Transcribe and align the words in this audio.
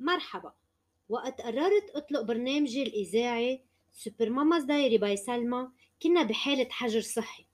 مرحبا. 0.00 0.52
وقت 1.08 1.40
قررت 1.40 1.90
أطلق 1.94 2.20
برنامجي 2.20 2.82
الإذاعي 2.82 3.60
سوبر 3.92 4.30
ماماز 4.30 4.64
دايري 4.64 4.98
باي 4.98 5.16
سلمى 5.16 5.68
كنا 6.02 6.22
بحالة 6.22 6.66
حجر 6.70 7.00
صحي. 7.00 7.44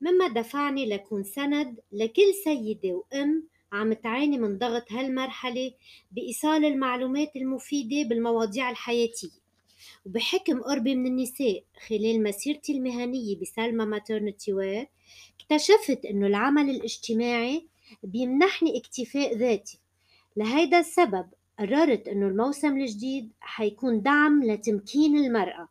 مما 0.00 0.28
دفعني 0.28 0.86
لكون 0.86 1.24
سند 1.24 1.80
لكل 1.92 2.34
سيدة 2.44 2.92
وأم 2.92 3.48
عم 3.72 3.92
تعاني 3.92 4.38
من 4.38 4.58
ضغط 4.58 4.92
هالمرحلة 4.92 5.72
بإيصال 6.10 6.64
المعلومات 6.64 7.36
المفيدة 7.36 8.08
بالمواضيع 8.08 8.70
الحياتية. 8.70 9.46
وبحكم 10.06 10.62
قربي 10.62 10.94
من 10.94 11.06
النساء 11.06 11.64
خلال 11.88 12.22
مسيرتي 12.22 12.72
المهنية 12.72 13.36
بسلمى 13.36 13.84
ماترنتي 13.84 14.52
وير 14.52 14.86
اكتشفت 15.40 16.04
إنه 16.04 16.26
العمل 16.26 16.70
الاجتماعي 16.70 17.66
بيمنحني 18.02 18.78
اكتفاء 18.78 19.36
ذاتي. 19.36 19.78
لهيدا 20.36 20.80
السبب 20.80 21.26
قررت 21.58 22.08
إنه 22.08 22.26
الموسم 22.28 22.76
الجديد 22.76 23.32
حيكون 23.40 24.02
دعم 24.02 24.44
لتمكين 24.44 25.18
المرأة 25.18 25.68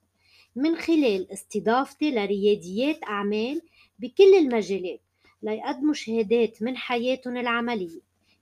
من 0.56 0.76
خلال 0.76 1.32
استضافتي 1.32 2.12
لرياديات 2.12 3.04
أعمال 3.04 3.62
بكل 4.00 4.36
المجالات 4.38 5.02
ليقدموا 5.44 5.94
شهادات 5.94 6.62
من 6.62 6.78
حياتهم 6.78 7.38
العملية. 7.38 8.02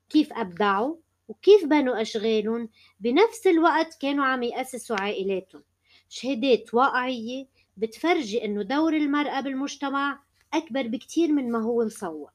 كيف 0.10 0.34
أبدعوا 0.34 0.96
وكيف 1.28 1.66
بنوا 1.66 2.02
أشغالهم؟ 2.02 2.70
بنفس 3.00 3.48
الوقت 3.48 3.98
كانوا 4.02 4.26
عم 4.26 4.44
يأسسوا 4.44 5.02
عائلاتهم. 5.02 5.64
شهادات 6.10 6.74
واقعية 6.74 7.46
بتفرجي 7.78 8.46
إنه 8.46 8.64
دور 8.64 8.94
المرأة 8.94 9.42
بالمجتمع 9.42 10.20
أكبر 10.54 10.88
بكتير 10.88 11.32
من 11.32 11.52
ما 11.52 11.60
هو 11.62 11.86
مصور. 11.86 12.32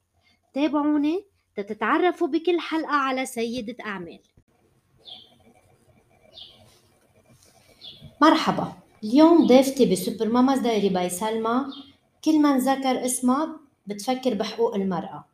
تابعوني 0.53 1.25
تتعرفوا 1.55 2.27
بكل 2.27 2.59
حلقة 2.59 2.95
على 2.95 3.25
سيدة 3.25 3.75
أعمال. 3.85 4.19
مرحبا. 8.21 8.73
اليوم 9.03 9.47
ضيفتي 9.47 9.91
بسوبر 9.91 10.27
ماماز 10.29 10.59
دايري 10.59 10.89
باي 10.89 11.09
سلمى. 11.09 11.65
كل 12.25 12.41
ما 12.41 12.53
نذكر 12.53 13.05
اسمها 13.05 13.59
بتفكر 13.87 14.33
بحقوق 14.33 14.75
المرأة. 14.75 15.25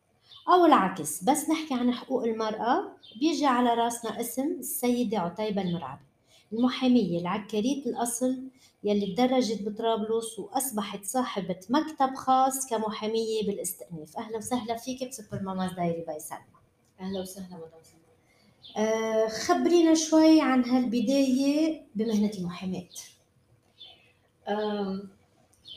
أو 0.50 0.66
العكس 0.66 1.24
بس 1.24 1.50
نحكي 1.50 1.74
عن 1.74 1.94
حقوق 1.94 2.24
المرأة. 2.24 2.92
بيجي 3.20 3.46
على 3.46 3.74
راسنا 3.74 4.22
اسم 4.22 4.48
السيدة 4.60 5.20
عتيبة 5.20 5.62
المرعبي 5.62 6.02
المحامية 6.54 7.20
العكرية 7.20 7.86
الأصل 7.86 8.44
يلي 8.84 9.16
تدرجت 9.16 9.62
بطرابلس 9.62 10.40
وأصبحت 10.40 11.06
صاحبة 11.06 11.60
مكتب 11.70 12.16
خاص 12.16 12.70
كمحامية 12.70 13.44
بالاستئناف. 13.48 14.18
أهلا 14.18 14.38
وسهلا 14.38 14.78
فيك 14.78 15.10
بسوبر 15.10 15.44
ماماز 15.44 15.74
دايري 15.74 16.02
باي 16.08 16.20
سلمى. 16.20 16.42
أهلا 17.00 17.22
وسهلا 17.22 17.56
مدام 17.56 17.95
خبرينا 19.46 19.94
شوي 19.94 20.42
عن 20.42 20.66
هالبداية 20.66 21.82
بمهنة 21.96 22.32
المحاماة. 22.38 22.84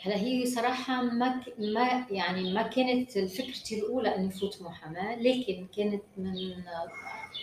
هلا 0.03 0.17
هي 0.17 0.47
صراحة 0.47 1.03
ما 1.03 1.29
ك- 1.43 1.55
ما 1.61 2.07
يعني 2.11 2.53
ما 2.53 2.63
كانت 2.63 3.19
فكرتي 3.19 3.79
الأولى 3.79 4.17
إني 4.17 4.31
فوت 4.31 4.63
محاماة 4.63 5.15
لكن 5.23 5.67
كانت 5.77 6.03
من 6.17 6.35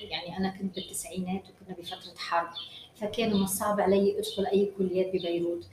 يعني 0.01 0.37
أنا 0.37 0.49
كنت 0.49 0.75
بالتسعينات 0.75 1.43
وكنا 1.49 1.75
بفترة 1.79 2.15
حرب 2.17 2.47
فكان 2.95 3.33
من 3.33 3.43
الصعب 3.43 3.79
علي 3.79 4.19
أدخل 4.19 4.45
أي 4.45 4.71
كليات 4.77 5.07
ببيروت. 5.07 5.67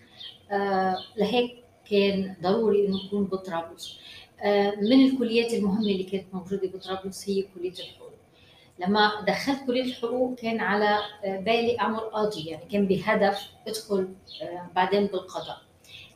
آه، 0.50 0.96
لهيك 1.16 1.56
كان 1.90 2.34
ضروري 2.42 2.86
إنه 2.86 3.06
أكون 3.06 3.24
بطرابلس. 3.24 3.98
آه، 4.40 4.70
من 4.76 5.06
الكليات 5.06 5.52
المهمة 5.54 5.86
اللي 5.90 6.04
كانت 6.04 6.24
موجودة 6.34 6.68
بطرابلس 6.68 7.28
هي 7.28 7.42
كلية 7.54 7.70
الحقوق. 7.72 8.01
لما 8.86 9.24
دخلت 9.26 9.66
كلية 9.66 9.82
الحقوق 9.82 10.34
كان 10.34 10.60
على 10.60 10.98
بالي 11.24 11.80
أعمل 11.80 12.00
قاضي 12.00 12.44
يعني 12.50 12.64
كان 12.72 12.86
بهدف 12.86 13.40
أدخل 13.68 14.08
آه، 14.42 14.70
بعدين 14.74 15.06
بالقضاء. 15.06 15.58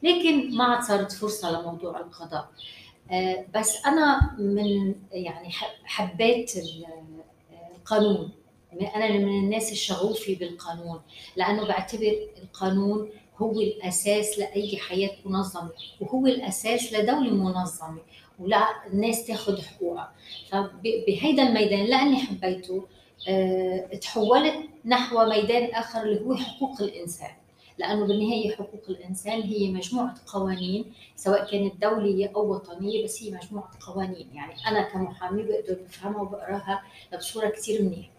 لكن 0.03 0.57
ما 0.57 0.65
عاد 0.65 0.83
صارت 0.83 1.13
فرصة 1.13 1.61
لموضوع 1.61 2.01
القضاء. 2.01 2.49
آه، 3.11 3.47
بس 3.55 3.87
أنا 3.87 4.37
من 4.39 4.95
يعني 5.13 5.51
حبيت 5.85 6.57
آه، 6.57 7.77
القانون. 7.77 8.31
أنا 8.97 9.09
من 9.09 9.45
الناس 9.45 9.73
الشغوفة 9.73 10.37
بالقانون 10.41 11.01
لأنه 11.37 11.67
بعتبر 11.67 12.17
القانون 12.43 13.11
هو 13.39 13.61
الأساس 13.61 14.39
لأي 14.39 14.77
حياة 14.77 15.11
منظمة 15.25 15.71
وهو 16.01 16.27
الأساس 16.27 16.93
لدولة 16.93 17.31
منظمة. 17.31 17.99
ولا 18.41 18.67
الناس 18.93 19.27
تاخذ 19.27 19.63
حقوقها. 19.63 20.13
فبهيدا 20.51 21.43
الميدان 21.49 21.85
لأني 21.85 22.17
حبيته 22.17 22.85
آه، 23.29 23.87
تحولت 24.01 24.55
نحو 24.85 25.25
ميدان 25.25 25.75
آخر 25.75 26.03
اللي 26.03 26.21
هو 26.21 26.35
حقوق 26.37 26.83
الإنسان. 26.83 27.31
لأنه 27.79 28.07
بالنهاية 28.07 28.51
حقوق 28.57 28.83
الإنسان 28.89 29.41
هي 29.43 29.69
مجموعة 29.71 30.15
قوانين 30.27 30.85
سواء 31.17 31.51
كانت 31.51 31.83
دولية 31.83 32.33
أو 32.37 32.53
وطنية 32.55 33.05
بس 33.05 33.23
هي 33.23 33.31
مجموعة 33.31 33.71
قوانين. 33.87 34.29
يعني 34.35 34.53
أنا 34.69 34.83
كمحامي 34.83 35.43
بقدر 35.43 35.79
بفهمها 35.85 36.23
وبقراها 36.23 36.83
بصورة 37.19 37.49
كتير 37.49 37.83
منيحة. 37.83 38.11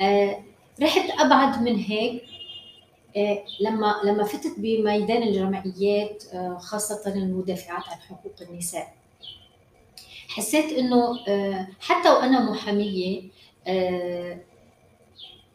آه، 0.00 0.42
رحت 0.82 1.10
أبعد 1.20 1.62
من 1.62 1.76
هيك 1.76 2.22
آه، 3.16 3.44
لما 3.60 4.00
لما 4.04 4.24
فتت 4.24 4.54
بميدان 4.58 5.22
الجمعيات 5.22 6.24
آه، 6.34 6.58
خاصة 6.58 7.12
المدافعات 7.14 7.88
عن 7.88 7.98
حقوق 8.00 8.32
النساء. 8.42 8.94
حسيت 10.34 10.72
إنه 10.72 11.18
آه، 11.28 11.68
حتى 11.80 12.10
وأنا 12.10 12.50
محامية 12.50 13.22
آه، 13.66 14.38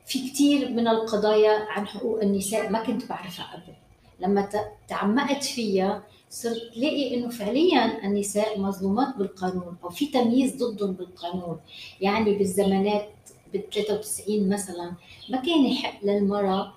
في 0.06 0.30
كتير 0.30 0.70
من 0.70 0.88
القضايا 0.88 1.52
عن 1.70 1.88
حقوق 1.88 2.22
النساء 2.22 2.70
ما 2.70 2.84
كنت 2.84 3.06
بعرفها 3.10 3.46
قبل. 3.54 3.74
لما 4.20 4.50
تعمقت 4.88 5.44
فيها 5.44 6.04
صرت 6.30 6.72
لاقي 6.76 7.16
إنه 7.16 7.30
فعليا 7.30 8.06
النساء 8.06 8.60
مظلومات 8.60 9.16
بالقانون 9.18 9.78
أو 9.84 9.90
في 9.90 10.06
تمييز 10.06 10.64
ضدهم 10.64 10.92
بالقانون. 10.94 11.60
يعني 12.02 12.34
بالزمانات 12.38 13.10
بال 13.54 13.70
93 13.70 14.50
مثلا 14.50 14.92
ما 15.30 15.38
كان 15.38 15.66
يحق 15.66 16.06
للمرأة 16.06 16.74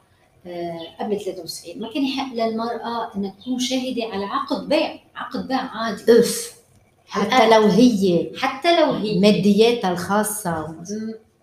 آه، 0.47 0.79
قبل 1.01 1.21
93 1.21 1.79
ما 1.81 1.93
كان 1.93 2.05
يحق 2.05 2.35
للمرأة 2.35 3.17
إنها 3.17 3.35
تكون 3.41 3.59
شاهدة 3.59 4.05
على 4.13 4.25
عقد 4.25 4.69
بيع 4.69 5.01
عقد 5.15 5.49
بيع 5.49 5.59
عادي. 5.61 6.21
إف. 6.21 6.60
حتى 7.11 7.49
لو 7.51 7.63
هي 7.67 8.31
حتى 8.39 8.81
لو 8.81 8.93
هي. 8.93 9.19
مادياتها 9.19 9.93
الخاصة. 9.93 10.77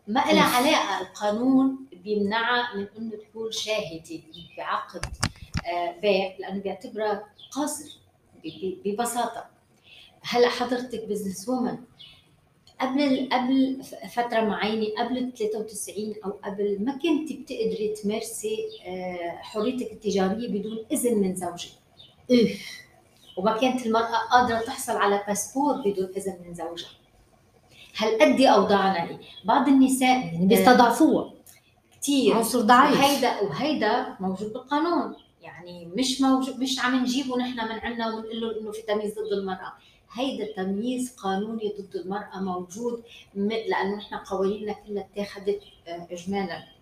ما 0.07 0.19
لها 0.19 0.41
علاقه 0.43 1.01
القانون 1.01 1.77
بيمنعها 2.03 2.75
من 2.77 2.87
إنه 2.97 3.11
تكون 3.11 3.51
شاهده 3.51 4.19
بعقد 4.57 5.05
آه، 5.67 5.99
بيع 6.01 6.35
لأنه 6.39 6.61
بيعتبرها 6.61 7.23
قاصر 7.51 7.99
ب- 8.43 8.47
ب- 8.47 8.77
ببساطة. 8.89 9.45
هلا 10.21 10.49
حضرتك 10.49 11.05
بزنس 11.05 11.49
وومن 11.49 11.77
قبل 12.81 13.29
قبل 13.31 13.83
فترة 14.15 14.41
معينة 14.41 14.85
قبل 14.97 15.31
93 15.39 16.15
أو 16.25 16.29
قبل 16.31 16.77
ما 16.85 16.91
كنت 16.91 17.33
بتقدري 17.33 17.93
تمارسي 18.03 18.57
آه، 18.87 19.37
حريتك 19.41 19.91
التجارية 19.91 20.47
بدون 20.47 20.85
إذن 20.91 21.17
من 21.21 21.35
زوجك؟ 21.35 21.69
اف 22.31 22.86
وما 23.37 23.57
كانت 23.57 23.85
المرأة 23.85 24.17
قادرة 24.31 24.59
تحصل 24.59 24.97
على 24.97 25.23
باسبور 25.27 25.77
بدون 25.77 26.09
إذن 26.17 26.37
من 26.45 26.53
زوجها. 26.53 26.89
هل 27.97 28.21
قد 28.21 28.41
أوضاعنا 28.41 29.09
إيه؟ 29.09 29.19
بعض 29.45 29.67
النساء 29.67 30.25
يعني 30.25 30.45
بيستضعفوها. 30.45 31.33
كثير 32.01 32.35
عنصر 32.35 32.61
ضعيف. 32.61 32.99
وهيدا 32.99 33.41
وهيدا 33.41 34.15
موجود 34.19 34.53
بالقانون. 34.53 35.15
يعني 35.41 35.85
مش 35.85 36.21
موجود 36.21 36.59
مش 36.59 36.79
عم 36.79 36.95
نجيبه 36.95 37.37
نحن 37.37 37.65
من 37.69 37.79
عنا 37.79 38.07
ونقول 38.07 38.41
له 38.41 38.61
إنه 38.61 38.71
في 38.71 38.81
تمييز 38.81 39.13
ضد 39.13 39.33
المرأة. 39.33 39.73
هيدا 40.13 40.55
تمييز 40.55 41.15
قانوني 41.15 41.73
ضد 41.79 41.95
المرأة 41.95 42.39
موجود 42.39 43.03
لأنه 43.35 43.95
نحن 43.95 44.15
قوانيننا 44.15 44.73
كلها 44.73 45.07
اتاخذت 45.13 45.59
آه، 45.87 46.07
اجمالا. 46.11 46.76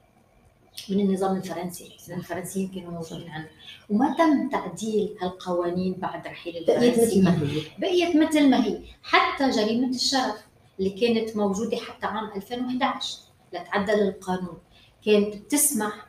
من 0.90 1.00
النظام 1.00 1.38
الفرنسي. 1.38 1.98
الفرنسيين 2.10 2.68
كانوا 2.68 2.92
موجودين 2.92 3.30
عنا 3.30 3.48
وما 3.90 4.16
تم 4.18 4.50
تعديل 4.50 5.18
هالقوانين 5.22 5.94
بعد 5.94 6.28
رحيل 6.28 6.66
بقيت 6.68 6.78
مثل 6.78 6.88
الفرنسيين 6.88 7.24
ما 7.24 7.42
هي؟ 7.42 7.62
بقيت 7.78 8.16
مثل 8.16 8.50
ما 8.50 8.66
هي. 8.66 8.80
حتى 9.04 9.50
جريمة 9.50 9.90
الشرف 9.90 10.46
اللي 10.80 10.90
كانت 10.90 11.38
موجودة 11.38 11.78
حتى 11.78 12.06
عام 12.06 12.32
2011 12.36 13.18
لتعدل 13.54 14.02
القانون. 14.08 14.58
كانت 15.06 15.36
بتسمح 15.36 16.08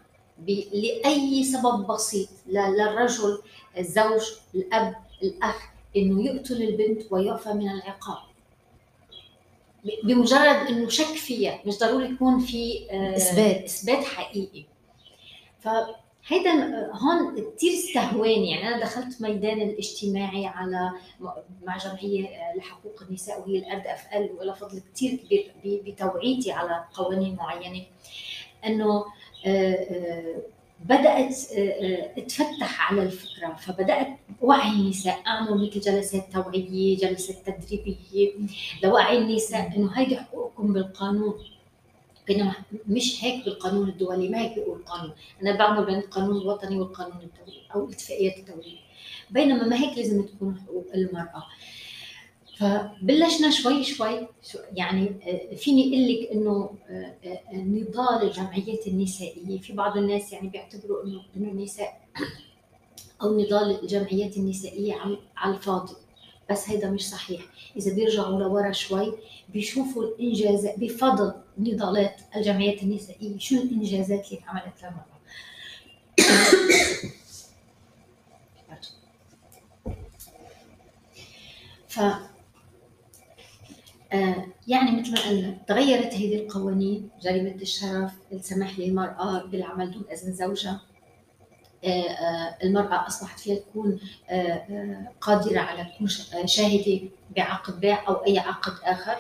لأي 0.72 1.44
سبب 1.44 1.86
بسيط. 1.86 2.28
للرجل 2.46 3.38
الزوج 3.78 4.22
الأب 4.54 4.94
الأخ 5.22 5.62
إنه 5.96 6.24
يقتل 6.24 6.62
البنت 6.62 7.02
ويعفى 7.12 7.52
من 7.52 7.70
العقاب. 7.70 8.18
بمجرد 10.04 10.66
إنه 10.68 10.88
شك 10.88 11.04
فيها 11.16 11.60
مش 11.66 11.78
ضروري 11.78 12.04
يكون 12.10 12.38
في 12.40 12.86
آه، 12.90 13.16
إثبات. 13.16 13.64
إثبات 13.64 14.04
حقيقي. 14.04 14.64
فهيدا 15.60 16.52
ال- 16.54 16.90
هون 16.92 17.52
كثير 17.56 17.72
استهواني. 17.72 18.50
يعني 18.50 18.68
أنا 18.68 18.80
دخلت 18.80 19.22
ميدان 19.22 19.60
الاجتماعي 19.60 20.46
على 20.46 20.90
مع 21.62 21.76
جمعية 21.76 22.28
لحقوق 22.56 23.02
النساء 23.08 23.40
وهي 23.40 23.58
الارد 23.58 23.86
أف 23.86 24.06
أل 24.14 24.30
ولها 24.38 24.54
فضل 24.54 24.80
كثير 24.94 25.16
كبير 25.60 25.82
بتوعيتي 25.86 26.52
على 26.52 26.84
قوانين 26.94 27.34
معينة. 27.36 27.82
إنه 28.66 29.04
بدأت 30.84 31.34
تفتح 32.28 32.92
على 32.92 33.02
الفكرة. 33.02 33.54
فبدأت 33.54 34.08
وعي 34.40 34.70
النساء. 34.70 35.22
اعمل 35.26 35.68
مثل 35.68 35.80
جلسات 35.80 36.32
توعية 36.32 36.96
جلسات 36.96 37.36
تدريبية. 37.46 38.32
لوعي 38.82 39.18
النساء 39.18 39.76
إنه 39.76 39.92
هيدي 39.92 40.16
حقوقكم 40.16 40.72
بالقانون. 40.72 41.34
بينما 42.26 42.52
مش 42.88 43.24
هيك 43.24 43.44
بالقانون 43.44 43.88
الدولي 43.88 44.28
ما 44.28 44.40
هيك 44.40 44.54
بيقول 44.54 44.78
القانون 44.78 45.12
أنا 45.42 45.56
بعمل 45.56 45.86
بين 45.86 45.98
القانون 45.98 46.36
الوطني 46.36 46.78
والقانون 46.78 47.16
الدولي 47.22 47.60
أو 47.74 47.84
الاتفاقيات 47.84 48.38
الدولية. 48.38 48.78
بينما 49.30 49.66
ما 49.66 49.76
هيك 49.76 49.98
لازم 49.98 50.22
تكون 50.22 50.60
حقوق 50.66 50.86
المرأة. 50.94 51.46
فبلشنا 52.56 53.50
شوي 53.50 53.84
شوي. 53.84 54.28
يعني 54.72 55.12
آه، 55.26 55.54
فيني 55.54 55.88
أقول 55.88 56.08
لك 56.12 56.30
إنه 56.32 56.70
آه، 56.88 57.14
آه، 57.24 57.56
نضال 57.56 58.22
الجمعيات 58.22 58.86
النسائية. 58.86 59.60
في 59.60 59.72
بعض 59.72 59.96
الناس 59.96 60.32
يعني 60.32 60.48
بيعتبروا 60.48 61.04
إنه 61.04 61.22
إنه 61.36 61.48
النساء 61.48 62.00
أو 63.22 63.38
نضال 63.38 63.80
الجمعيات 63.82 64.36
النسائية 64.36 64.94
على 65.36 65.54
الفاضي. 65.54 65.94
بس 66.50 66.70
هيدا 66.70 66.90
مش 66.90 67.08
صحيح. 67.10 67.40
إذا 67.76 67.94
بيرجعوا 67.94 68.40
لورا 68.40 68.72
شوي 68.72 69.12
بيشوفوا 69.48 70.04
الانجازات 70.04 70.78
بفضل 70.78 71.32
نضالات 71.58 72.20
الجمعيات 72.36 72.82
النسائية. 72.82 73.38
شو 73.38 73.54
الإنجازات 73.54 74.32
اللي 74.32 74.42
عملت 74.46 74.82
للمراه 74.82 75.16
ف 81.88 82.00
يعني 84.66 85.00
مثل 85.00 85.12
ما 85.12 85.20
قلنا 85.28 85.58
تغيرت 85.66 86.14
هذه 86.14 86.36
القوانين 86.36 87.08
جريمة 87.22 87.54
الشرف 87.54 88.12
السماح 88.32 88.78
للمرأة 88.78 89.46
بالعمل 89.46 89.90
دون 89.90 90.04
إذن 90.12 90.32
زوجها. 90.32 90.80
آه، 91.84 91.88
آه، 91.88 92.56
المرأة 92.64 93.06
أصبحت 93.06 93.40
فيها 93.40 93.56
تكون 93.56 94.00
قادرة 95.20 95.60
على 95.60 95.84
تكون 95.84 96.08
شاهدة 96.46 97.00
بعقد 97.36 97.80
بيع 97.80 98.08
أو 98.08 98.14
أي 98.14 98.38
عقد 98.38 98.72
آخر. 98.84 99.16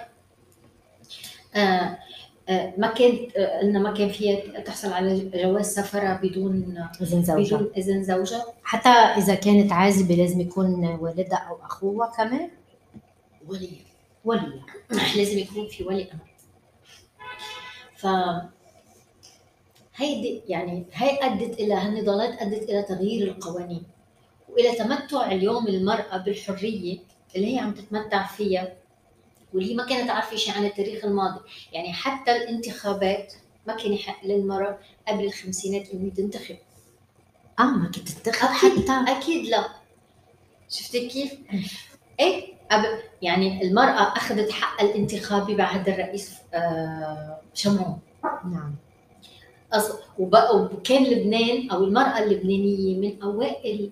ما 2.78 2.94
كان 2.96 3.28
قلنا 3.62 3.78
ما 3.78 3.94
كان 3.94 4.08
فيها 4.08 4.60
تحصل 4.60 4.92
على 4.92 5.30
جواز 5.34 5.74
سفرها 5.74 6.20
بدون 6.22 6.84
إذن 7.00 7.24
زوجها. 7.24 7.58
بدون 7.58 7.72
إذن 7.76 8.02
زوجها. 8.02 8.44
حتى 8.62 8.88
إذا 8.88 9.34
كانت 9.34 9.72
عازبة 9.72 10.14
لازم 10.14 10.40
يكون 10.40 10.84
والدها 10.86 11.38
أو 11.38 11.66
أخوها 11.66 12.12
كمان. 12.16 12.50
ولي 13.48 13.85
ولي. 14.26 14.60
لازم 15.16 15.38
يكون 15.38 15.68
في 15.68 15.84
ولي 15.84 16.12
أمر. 16.12 16.26
ف 17.96 18.06
هيدي 19.96 20.42
يعني 20.48 20.84
هي 20.92 21.18
أدت 21.22 21.60
إلى 21.60 21.74
هالنضالات 21.74 22.42
أدت 22.42 22.62
إلى 22.62 22.82
تغيير 22.82 23.28
القوانين 23.28 23.82
وإلى 24.48 24.72
تمتع 24.76 25.32
اليوم 25.32 25.66
المرأة 25.66 26.16
بالحرية 26.16 26.98
اللي 27.36 27.54
هي 27.54 27.58
عم 27.58 27.74
تتمتع 27.74 28.26
فيها 28.26 28.76
واللي 29.54 29.74
ما 29.74 29.86
كانت 29.86 30.10
عارفة 30.10 30.36
شيء 30.36 30.54
عن 30.54 30.64
التاريخ 30.64 31.04
الماضي. 31.04 31.40
يعني 31.72 31.92
حتى 31.92 32.36
الانتخابات 32.36 33.32
ما 33.66 33.76
كان 33.76 33.92
يحق 33.92 34.26
للمرأة 34.26 34.78
قبل 35.08 35.24
الخمسينات 35.24 35.90
انه 35.90 36.10
تنتخب. 36.10 36.56
آه 37.58 37.62
ما 37.62 37.86
كنت 37.86 38.08
تنتخب 38.08 38.48
حتى. 38.48 39.12
أكيد 39.12 39.46
لا. 39.46 39.68
شفتي 40.68 41.08
كيف؟ 41.08 41.34
إيه؟ 42.20 42.55
يعني 43.22 43.62
المرأة 43.62 44.16
أخذت 44.16 44.50
حق 44.50 44.82
الانتخابي 44.82 45.54
بعد 45.54 45.88
الرئيس 45.88 46.34
آه، 46.54 47.40
شمرون 47.54 47.98
نعم. 48.24 48.74
وكان 50.18 51.04
لبنان 51.04 51.70
أو 51.70 51.84
المرأة 51.84 52.18
اللبنانية 52.18 52.98
من 52.98 53.22
أوائل 53.22 53.90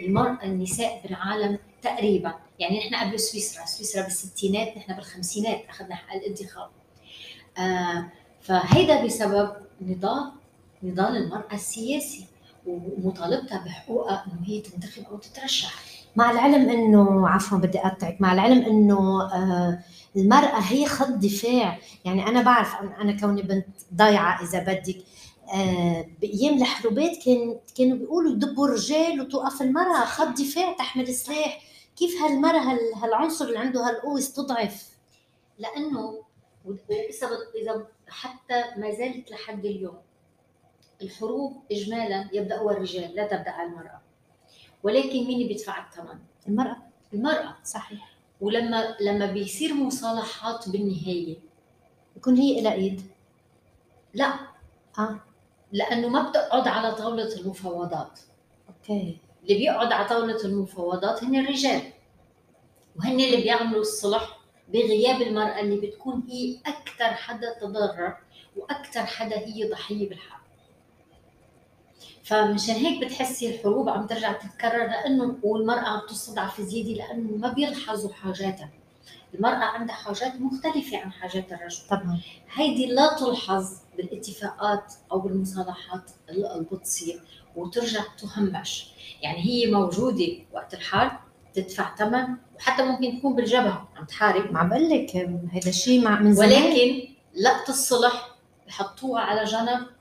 المرأة 0.00 0.44
النساء 0.44 1.00
بالعالم 1.02 1.58
تقريبا. 1.82 2.34
يعني 2.58 2.78
نحن 2.78 2.94
قبل 2.94 3.20
سويسرا 3.20 3.66
سويسرا 3.66 4.02
بالستينات 4.02 4.76
نحن 4.76 4.94
بالخمسينات 4.94 5.64
أخذنا 5.68 5.94
حق 5.94 6.14
الانتخاب. 6.14 6.68
آه، 7.58 8.08
فهيدا 8.40 9.04
بسبب 9.04 9.52
نضال 9.80 10.32
نضال 10.82 11.16
المرأة 11.16 11.54
السياسي 11.54 12.26
ومطالبتها 12.66 13.64
بحقوقها 13.64 14.24
إنه 14.26 14.48
هي 14.48 14.60
تنتخب 14.60 15.04
أو 15.10 15.16
تترشح. 15.16 15.93
مع 16.16 16.30
العلم 16.30 16.70
إنه 16.70 17.28
عفوا 17.28 17.58
بدي 17.58 17.78
أقطعك 17.78 18.20
مع 18.20 18.32
العلم 18.32 18.62
إنه 18.64 19.22
آه 19.22 19.78
المرأة 20.16 20.58
هي 20.60 20.86
خط 20.86 21.08
دفاع. 21.08 21.78
يعني 22.04 22.26
أنا 22.28 22.42
بعرف 22.42 22.74
أنا 23.00 23.20
كوني 23.20 23.42
بنت 23.42 23.66
ضايعة 23.94 24.42
إذا 24.42 24.58
بدك 24.60 24.96
آه 25.54 26.06
بأيام 26.20 26.54
الحروبات 26.62 27.16
كان 27.24 27.58
كانوا 27.78 27.96
بيقولوا 27.98 28.32
يدبوا 28.32 28.66
الرجال 28.68 29.20
وتوقف 29.20 29.62
المرأة 29.62 30.04
خط 30.04 30.28
دفاع 30.28 30.72
تحمل 30.72 31.14
سلاح 31.14 31.60
كيف 31.96 32.22
هالمرأة 32.22 32.78
هالعنصر 32.96 33.44
اللي 33.44 33.58
عنده 33.58 33.88
هالقوة 33.88 34.18
استضعف 34.18 34.88
لأنه 35.58 36.22
إذا 37.62 37.86
حتى 38.08 38.64
ما 38.76 38.90
زالت 38.90 39.30
لحد 39.30 39.64
اليوم 39.64 39.98
الحروب 41.02 41.62
إجمالا 41.72 42.28
يبدأها 42.32 42.70
الرجال 42.70 43.14
لا 43.14 43.26
تبدأ 43.26 43.62
المرأة. 43.62 44.03
ولكن 44.84 45.24
مين 45.24 45.48
بيدفع 45.48 45.86
الثمن؟ 45.86 46.18
المرأة. 46.48 46.76
المرأة. 47.14 47.56
صحيح. 47.64 48.14
ولما 48.40 48.96
لما 49.00 49.26
بيصير 49.26 49.74
مصالحات 49.74 50.68
بالنهاية 50.68 51.36
بكون 52.16 52.36
هي 52.36 52.58
إلى 52.58 52.72
إيد؟ 52.72 53.02
لا. 54.14 54.32
آه. 54.98 55.20
لأنه 55.72 56.08
ما 56.08 56.28
بتقعد 56.30 56.68
على 56.68 56.94
طاولة 56.94 57.36
المفاوضات. 57.36 58.20
أوكي. 58.68 59.18
اللي 59.42 59.54
بيقعد 59.58 59.92
على 59.92 60.08
طاولة 60.08 60.44
المفاوضات 60.44 61.24
هن 61.24 61.36
الرجال. 61.36 61.82
وهن 62.96 63.20
اللي 63.20 63.36
بيعملوا 63.36 63.80
الصلح 63.80 64.38
بغياب 64.68 65.22
المرأة 65.22 65.60
اللي 65.60 65.76
بتكون 65.86 66.22
هي 66.28 66.58
أكثر 66.66 67.04
حدا 67.14 67.58
تضرر 67.60 68.16
وأكثر 68.56 69.06
حدا 69.06 69.38
هي 69.38 69.70
ضحية 69.70 70.08
بالحق. 70.08 70.43
فمشان 72.24 72.74
هيك 72.74 73.04
بتحسي 73.04 73.54
الحروب 73.54 73.88
عم 73.88 74.06
ترجع 74.06 74.32
تتكرر 74.32 74.86
لأنه 74.86 75.38
والمرأة 75.42 75.88
عم 75.88 76.00
تستضعف 76.08 76.60
زيادة 76.60 76.90
لأنه 76.90 77.36
ما 77.36 77.52
بيلحظوا 77.52 78.12
حاجاتها. 78.12 78.70
المرأة 79.34 79.64
عندها 79.64 79.94
حاجات 79.94 80.32
مختلفة 80.40 80.98
عن 80.98 81.12
حاجات 81.12 81.52
الرجل. 81.52 81.82
طبعا 81.90 82.20
هيدي 82.54 82.86
لا 82.86 83.16
تلحظ 83.18 83.72
بالاتفاقات 83.96 84.94
أو 85.12 85.18
بالمصالحات 85.20 86.10
اللي 86.28 86.66
بتصير 86.72 87.20
وترجع 87.56 88.00
تهمش. 88.18 88.90
يعني 89.22 89.38
هي 89.44 89.70
موجودة 89.70 90.32
وقت 90.52 90.74
الحرب 90.74 91.12
تدفع 91.54 91.96
ثمن 91.96 92.26
وحتى 92.56 92.82
ممكن 92.82 93.18
تكون 93.18 93.34
بالجبهة 93.36 93.88
عم 93.96 94.04
تحارب. 94.04 94.52
ما 94.52 94.62
بقول 94.62 94.90
لك 94.90 95.16
هذا 95.52 95.68
الشيء 95.68 96.04
مع 96.04 96.20
من 96.20 96.34
زمان. 96.34 96.62
ولكن 96.62 97.08
لقط 97.36 97.68
الصلح 97.68 98.28
بحطوها 98.66 99.22
على 99.22 99.44
جنب 99.44 99.93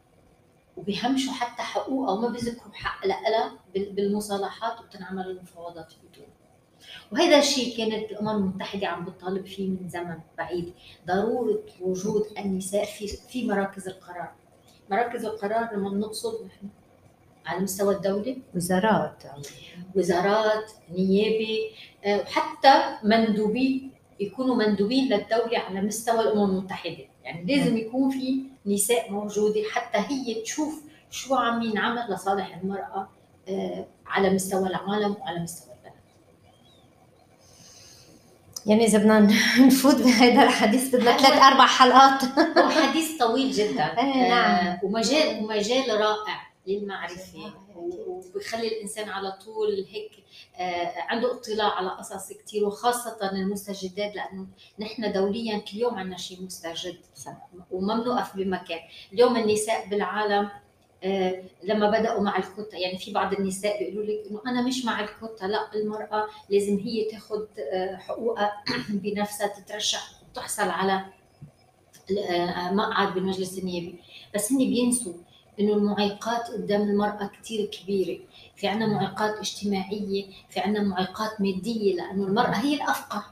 وبيهمشوا 0.77 1.34
حتى 1.34 1.62
حقوقها 1.62 2.12
وما 2.12 2.27
بيذكروا 2.27 2.74
حق 2.74 3.06
لها 3.08 3.51
بالمصالحات 3.75 4.80
وبتنعمل 4.80 5.30
المفاوضات 5.30 5.94
بدون 6.03 6.27
وهذا 7.12 7.38
الشيء 7.38 7.77
كانت 7.77 8.12
الأمم 8.12 8.30
المتحدة 8.30 8.88
عم 8.88 9.06
بتطالب 9.06 9.46
فيه 9.46 9.70
من 9.70 9.89
زمن 9.89 10.18
بعيد. 10.38 10.74
ضرورة 11.08 11.63
وجود 11.82 12.25
النساء 12.38 12.86
في 12.86 13.08
في 13.08 13.48
مراكز 13.48 13.88
القرار. 13.88 14.32
مراكز 14.89 15.25
القرار 15.25 15.74
لما 15.74 15.89
بنقصد 15.89 16.46
نحن 16.46 16.68
على 17.46 17.60
مستوى 17.60 17.96
الدولة 17.96 18.38
وزارات. 18.56 19.24
وزارات 19.96 20.72
نيابة 20.92 21.60
آه، 22.06 22.22
وحتى 22.22 22.98
مندوبين. 23.03 23.92
يكونوا 24.20 24.56
مندوبين 24.56 25.13
للدولة 25.13 25.60
على 25.60 25.82
مستوى 25.82 26.20
الأمم 26.20 26.50
المتحدة. 26.50 27.06
يعني 27.24 27.56
لازم 27.56 27.77
يكون 27.77 28.10
في 28.10 28.44
نساء 28.65 29.12
موجودة 29.12 29.63
حتى 29.72 29.98
هي 29.98 30.41
تشوف 30.41 30.82
شو 31.12 31.36
عم 31.36 31.62
ينعمل 31.62 32.13
لصالح 32.13 32.58
المرأة 32.58 33.10
آه، 33.50 33.86
على 34.08 34.29
مستوى 34.29 34.67
العالم 34.67 35.15
وعلى 35.22 35.39
مستوى 35.39 35.74
البلد. 35.74 35.93
يعني 38.65 38.86
إذا 38.86 38.98
بدنا 38.98 39.20
نفوت 39.67 39.96
بهذا 39.96 40.43
الحديث 40.43 40.96
بدنا 40.96 41.17
ثلاث 41.17 41.41
أربع 41.41 41.65
حلقات. 41.65 42.24
هو 42.58 42.70
حديث 42.70 43.17
طويل 43.20 43.51
جدا. 43.51 43.84
آه 43.84 44.29
نعم. 44.29 44.77
ومجال 44.84 45.43
ومجال 45.43 46.00
رائع 46.01 46.51
للمعرفة. 46.67 47.53
وبخلي 48.25 48.68
الإنسان 48.68 49.10
على 49.10 49.32
طول 49.32 49.86
هيك 49.89 50.12
آه، 50.58 50.94
عنده 50.98 51.32
اطلاع 51.34 51.70
على 51.70 51.89
قصص 51.89 52.34
كثير 52.34 52.65
وخاصة 52.65 53.32
المستجدات 53.32 54.15
لأنه 54.15 54.48
نحن 54.80 55.12
دوليا 55.12 55.58
كل 55.58 55.77
يوم 55.77 55.96
عندنا 55.96 56.18
شيء 56.18 56.42
مستجد 56.42 56.98
وما 57.72 58.03
بنوقف 58.03 58.36
بمكان. 58.38 58.80
اليوم 59.13 59.38
النساء 59.38 59.89
بالعالم 59.89 60.50
آه، 61.03 61.44
لما 61.63 61.89
بدأوا 61.89 62.22
مع 62.22 62.38
الكوتا 62.38 62.77
يعني 62.77 62.98
في 62.98 63.12
بعض 63.12 63.34
النساء 63.34 63.80
بيقولوا 63.80 64.03
لك 64.03 64.27
إنه 64.30 64.42
أنا 64.48 64.62
مش 64.62 64.86
مع 64.86 65.00
الكوتا 65.00 65.46
لا 65.46 65.75
المراه 65.75 66.27
لازم 66.50 66.80
هي 66.80 67.12
تاخذ 67.12 67.46
آه، 67.74 67.96
حقوقها 67.96 68.63
بنفسها 68.89 69.48
تترشح 69.48 70.12
وتحصل 70.30 70.70
على 70.70 71.06
مقعد 72.72 73.13
بالمجلس 73.13 73.58
النيابي. 73.58 74.00
بس 74.36 74.51
هن 74.51 74.58
بينسوا. 74.58 75.13
إنه 75.60 75.74
المعيقات 75.74 76.48
قدام 76.48 76.81
المرأة 76.81 77.31
كثير 77.41 77.65
كبيرة. 77.65 78.19
في 78.55 78.67
عنا 78.67 78.88
معيقات 78.88 79.38
اجتماعية 79.38 80.25
في 80.50 80.60
عنا 80.60 80.83
معيقات 80.83 81.41
مادية 81.41 81.95
لأنه 81.95 82.27
المرأة 82.27 82.55
هي 82.55 82.75
الأفقه. 82.75 83.25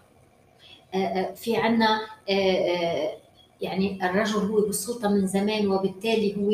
آه، 0.93 0.97
آه، 0.97 1.33
في 1.33 1.57
عنا 1.57 2.01
آه، 2.29 3.17
يعني 3.61 4.05
الرجل 4.05 4.39
هو 4.39 4.61
بالسلطة 4.61 5.09
من 5.09 5.27
زمان 5.27 5.67
وبالتالي 5.67 6.35
هو 6.37 6.51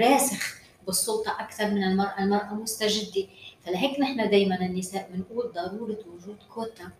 راسخ 0.00 0.58
بالسلطة 0.86 1.36
أكثر 1.40 1.70
من 1.70 1.84
المرأة. 1.84 2.14
المرأة 2.18 2.54
مستجدة. 2.54 3.26
فلهيك 3.66 4.00
نحن 4.00 4.30
دائما 4.30 4.60
النساء 4.60 5.10
بنقول 5.12 5.52
ضرورة 5.52 5.98
وجود 6.14 6.36
كوتا. 6.54 6.90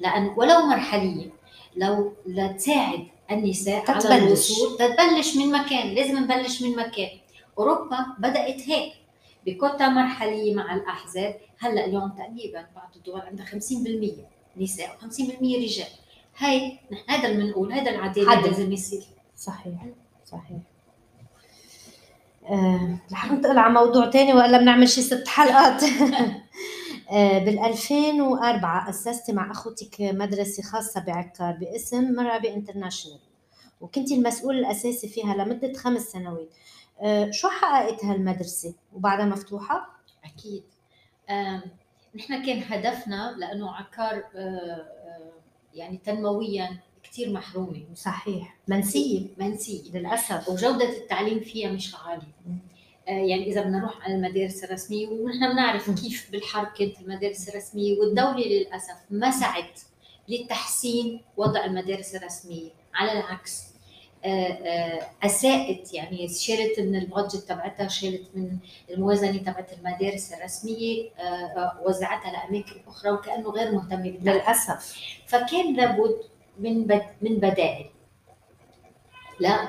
لأن 0.00 0.34
ولو 0.36 0.66
مرحليه 0.66 1.30
لو 1.76 2.12
لتساعد 2.26 3.06
النساء 3.30 3.84
تتبلش. 3.84 4.06
على 4.06 4.26
الوصول 4.26 4.78
تتبلش 4.78 5.36
من 5.36 5.52
مكان. 5.52 5.94
لازم 5.94 6.18
نبلش 6.18 6.62
من 6.62 6.76
مكان. 6.76 7.10
أوروبا 7.58 8.06
بدأت 8.18 8.68
هيك. 8.68 8.92
بكوتا 9.46 9.88
مرحليه 9.88 10.54
مع 10.54 10.74
الأحزاب 10.74 11.36
هلأ 11.58 11.84
اليوم 11.84 12.08
تقريبا 12.10 12.66
بعض 12.76 12.90
الدول 12.96 13.20
عندها 13.20 13.46
50% 13.46 13.52
نساء 14.56 14.98
و50% 14.98 15.42
رجال. 15.42 15.86
هاي 16.38 16.78
نحن 16.92 17.10
هذا 17.10 17.28
اللي 17.28 17.44
بنقول 17.44 17.72
هذا 17.72 17.90
العداله 17.90 18.40
لازم 18.40 18.72
يصير. 18.72 19.02
صحيح 19.36 19.86
صحيح. 20.24 20.58
أه 22.50 22.98
رح 23.12 23.32
ننتقل 23.32 23.58
على 23.58 23.74
موضوع 23.74 24.10
تاني 24.10 24.34
وإلا 24.34 24.58
بنعمل 24.58 24.88
شي 24.88 25.02
ست 25.02 25.28
حلقات. 25.28 25.82
أه 27.10 27.38
بال 27.38 27.58
2004 27.58 28.90
أسست 28.90 29.30
مع 29.30 29.50
أخوتك 29.50 30.00
مدرسة 30.00 30.62
خاصة 30.62 31.00
بعكار 31.00 31.52
باسم 31.52 32.14
مرعبة 32.14 32.54
انترناشونال 32.54 33.18
وكنت 33.80 34.12
المسؤول 34.12 34.58
الأساسي 34.58 35.08
فيها 35.08 35.34
لمدة 35.34 35.72
خمس 35.72 36.02
سنوات. 36.02 36.48
شو 37.30 37.48
حققت 37.48 38.04
هالمدرسة؟ 38.04 38.74
وبعدها 38.92 39.26
مفتوحة؟ 39.26 40.00
أكيد. 40.24 40.62
نحن 42.14 42.46
كان 42.46 42.62
هدفنا 42.68 43.34
لأنه 43.38 43.70
عكار 43.74 44.24
آه، 44.34 44.38
آه، 44.38 45.32
يعني 45.74 45.96
تنمويا 46.04 46.78
كثير 47.02 47.32
محرومة. 47.32 47.84
صحيح. 47.94 48.56
منسية. 48.68 49.26
منسية. 49.38 49.92
للأسف. 49.92 50.48
وجودة 50.48 50.88
التعليم 50.88 51.40
فيها 51.40 51.70
مش 51.70 51.94
عالية. 51.94 52.32
آه، 53.08 53.10
يعني 53.10 53.46
إذا 53.46 53.60
بدنا 53.60 53.78
نروح 53.78 54.04
على 54.04 54.14
المدارس 54.14 54.64
الرسمية 54.64 55.08
ونحن 55.08 55.52
بنعرف 55.52 55.90
كيف 56.02 56.30
بالحرب 56.32 56.66
كانت 56.66 57.00
المدارس 57.00 57.48
الرسمية 57.48 57.98
والدولة 58.00 58.46
للأسف 58.46 58.96
ما 59.10 59.30
سعت 59.30 59.80
لتحسين 60.28 61.20
وضع 61.36 61.64
المدارس 61.64 62.14
الرسمية. 62.14 62.70
على 62.94 63.12
العكس. 63.12 63.62
آه، 63.62 63.66
آه، 63.66 63.71
أساءت 65.24 65.94
يعني 65.94 66.28
شالت 66.28 66.80
من 66.80 66.96
البادجت 66.96 67.36
تبعتها 67.36 67.88
شالت 67.88 68.22
من 68.34 68.58
الموازنة 68.90 69.36
تبعت 69.38 69.72
المدارس 69.72 70.32
الرسمية 70.32 71.10
آه، 71.18 71.80
وزعتها 71.86 72.32
لأماكن 72.32 72.80
أخرى 72.88 73.10
وكأنه 73.10 73.50
غير 73.50 73.72
مهتمه 73.72 74.02
بالتعليم 74.02 74.42
للأسف. 74.42 74.96
فكان 75.26 75.76
لابد 75.76 76.16
من 76.58 76.84
بد 76.84 77.02
من 77.22 77.36
بدائل. 77.36 77.86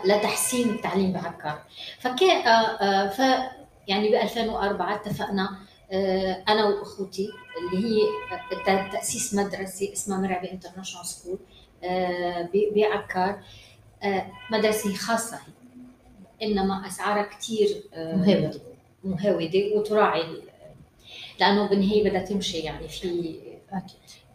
لتحسين 0.06 0.70
التعليم 0.70 1.12
بعكار 1.14 1.62
فكان 2.00 2.42
ف 3.10 3.20
يعني 3.88 4.10
ب 4.10 4.14
2004 4.14 4.96
اتفقنا 4.96 5.50
أنا 6.50 6.66
وأخوتي 6.66 7.30
اللي 7.58 7.88
هي 7.88 8.02
تأسيس 8.92 9.34
مدرسة 9.34 9.94
اسمها 9.94 10.18
مرعبة 10.18 10.52
international 10.52 11.06
school 11.06 11.40
بعكار. 12.76 13.44
مدرسة 14.52 14.94
خاصة 14.94 15.40
إنما 16.42 16.88
أسعارها 16.88 17.24
كثير 17.24 17.84
آه، 17.94 18.16
مهودة 18.16 18.62
مهودة 19.04 19.76
وتراعي 19.76 20.42
لأنه 21.40 21.70
بالنهاية 21.70 22.10
بدها 22.10 22.22
تمشي 22.22 22.58
يعني 22.58 22.88
في 22.88 23.36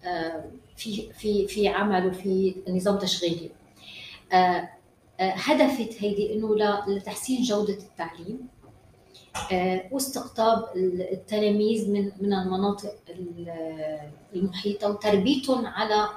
آه، 0.04 0.44
في 0.76 1.12
في 1.12 1.46
في 1.46 1.68
عمل 1.68 2.06
وفي 2.06 2.54
نظام 2.68 2.98
تشغيلي. 2.98 3.50
آه، 4.32 4.68
هدفت 5.18 6.02
هيدي 6.02 6.34
إنه 6.34 6.56
لتحسين 6.88 7.42
جودة 7.42 7.74
التعليم 7.74 8.48
واستقطاب 9.90 10.64
التلاميذ 11.12 11.90
من 11.90 12.12
من 12.20 12.32
المناطق 12.32 12.94
المحيطة 14.34 14.90
وتربيتهم 14.90 15.66
على 15.66 16.08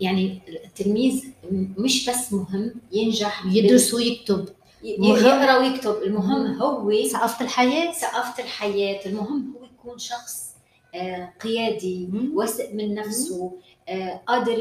يعني 0.00 0.40
التلميذ 0.48 1.24
مش 1.52 2.10
بس 2.10 2.32
مهم 2.32 2.74
ينجح 2.92 3.46
يدرس. 3.46 3.94
ويكتب 3.94 4.48
يقرا 4.84 5.58
ويكتب 5.58 6.02
المهم 6.02 6.46
هو 6.62 6.92
ثقافه 7.08 7.44
الحياة. 7.44 7.92
ثقافه 7.92 8.42
الحياة. 8.42 9.06
المهم 9.06 9.54
هو 9.58 9.64
يكون 9.64 9.98
شخص 9.98 10.52
آه، 10.94 11.32
قيادي 11.40 12.08
واثق 12.34 12.70
من 12.74 12.94
نفسه 12.94 13.52
آه، 13.88 14.20
قادر 14.26 14.58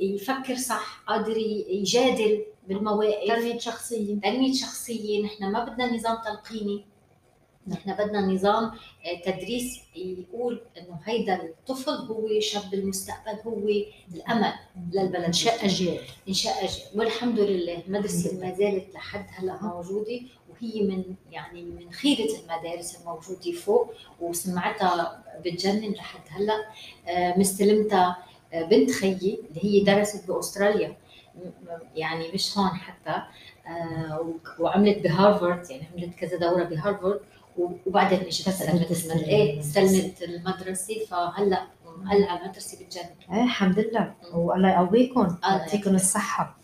يفكر 0.00 0.56
صح 0.56 1.02
قادر 1.06 1.36
يجادل 1.68 2.42
بالمواقف. 2.68 3.28
تنمية 3.28 3.58
شخصية. 3.58 4.20
تنمية 4.20 4.52
شخصية. 4.52 5.24
نحن 5.24 5.52
ما 5.52 5.64
بدنا 5.64 5.94
نظام 5.96 6.16
تلقيني. 6.24 6.84
نحن 7.68 7.92
بدنا 7.94 8.20
نظام 8.20 8.64
آه، 8.64 9.20
تدريس 9.24 9.80
يقول 9.96 10.60
إنه 10.78 10.98
هيدا 11.04 11.34
الطفل 11.42 11.90
هو 11.90 12.40
شاب 12.40 12.74
المستقبل 12.74 13.38
هو 13.46 13.58
الأمل 14.14 14.52
للبلد. 14.92 15.24
إنشاء 15.24 15.64
أجيال. 15.64 15.98
إنشاء 16.28 16.64
أجيال. 16.64 16.86
والحمد 16.94 17.38
لله 17.40 17.82
المدرسة 17.86 18.40
ما 18.40 18.54
زالت 18.54 18.94
لحد 18.94 19.26
هلأ 19.30 19.62
موجودة 19.62 20.20
وهي 20.50 20.82
من 20.82 21.04
يعني 21.30 21.62
من 21.62 21.92
خيرة 21.92 22.28
المدارس 22.40 23.00
الموجودة 23.00 23.52
فوق 23.52 23.94
وسمعتها 24.20 25.24
بتجنن 25.44 25.92
لحد 25.92 26.20
هلأ. 26.28 26.54
آه، 27.08 27.38
مستلمتها 27.38 28.16
آه، 28.52 28.62
بنت 28.62 28.90
خيي 28.90 29.38
اللي 29.50 29.64
هي 29.64 29.80
درست 29.84 30.28
بأستراليا. 30.28 30.96
يعني 31.96 32.32
مش 32.34 32.58
هون 32.58 32.68
حتى. 32.68 33.22
وعملت 34.58 34.98
بهارفارد 34.98 35.70
يعني 35.70 35.86
عملت 35.92 36.14
كذا 36.14 36.36
دورة 36.38 36.64
بهارفارد 36.64 37.20
وبعدين 37.86 38.18
اجت 38.20 38.48
سلمت 38.50 39.12
إيه 39.28 39.60
سلمت 39.60 40.22
المدرسة 40.22 40.94
فهلأ 41.10 41.66
هلأ 42.06 42.42
المدرسة 42.44 42.84
بتجنن 42.84 43.04
إيه 43.38 43.44
الحمد 43.44 43.78
لله. 43.78 44.14
والله 44.34 44.70
يقويكم 44.70 45.36
يعطيكم 45.42 45.94
الصحة. 45.94 46.58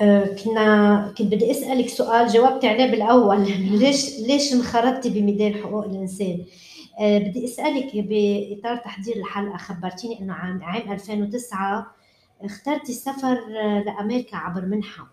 أه 0.00 0.24
كنا 0.44 1.14
كنت 1.18 1.34
بدي 1.34 1.50
أسألك 1.50 1.88
سؤال 1.88 2.28
جاوبتي 2.28 2.68
عليه 2.68 2.90
بالأول. 2.90 3.42
ليش 3.80 4.18
ليش 4.20 4.52
انخرطتي 4.52 5.08
بميدان 5.10 5.54
حقوق 5.54 5.84
الإنسان؟ 5.84 6.44
أه 7.00 7.18
بدي 7.18 7.44
أسألك 7.44 7.90
باطار 7.96 8.76
تحضير 8.76 9.16
الحلقة. 9.16 9.56
خبرتيني 9.56 10.20
إنه 10.20 10.32
عام 10.34 10.62
عام 10.62 10.92
2009 10.92 11.86
اخترتي 12.42 12.92
السفر 12.92 13.40
لأمريكا 13.86 14.36
عبر 14.36 14.66
منحة. 14.66 15.06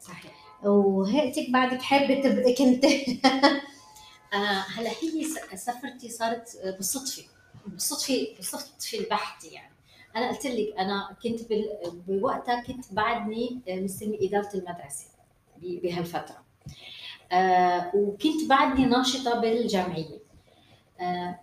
صحيح. 0.00 0.35
وهيئتك 0.66 1.50
بعدك 1.50 1.82
حابه 1.82 2.14
تبقي 2.22 2.54
كنت. 2.54 2.84
آه 4.34 4.64
هلا 4.76 4.90
هي 4.90 5.24
سفرتي 5.56 6.08
صارت 6.08 6.58
بالصدفة. 6.76 7.22
بالصدفة 7.66 8.26
بالصدفة 8.36 8.98
البحت 8.98 9.44
يعني. 9.44 9.72
أنا 10.16 10.28
قلت 10.28 10.46
لك 10.46 10.74
أنا 10.78 11.16
كنت 11.22 11.40
بوقتها 12.08 12.60
كنت 12.62 12.84
بعدني 12.92 13.60
مستلمه 13.68 14.18
إدارة 14.20 14.50
المدرسة 14.54 15.04
بهالفترة. 15.62 16.42
آه 17.32 17.90
وكنت 17.94 18.44
بعدني 18.48 18.86
ناشطة 18.86 19.40
بالجمعيه 19.40 20.18
آه 21.00 21.40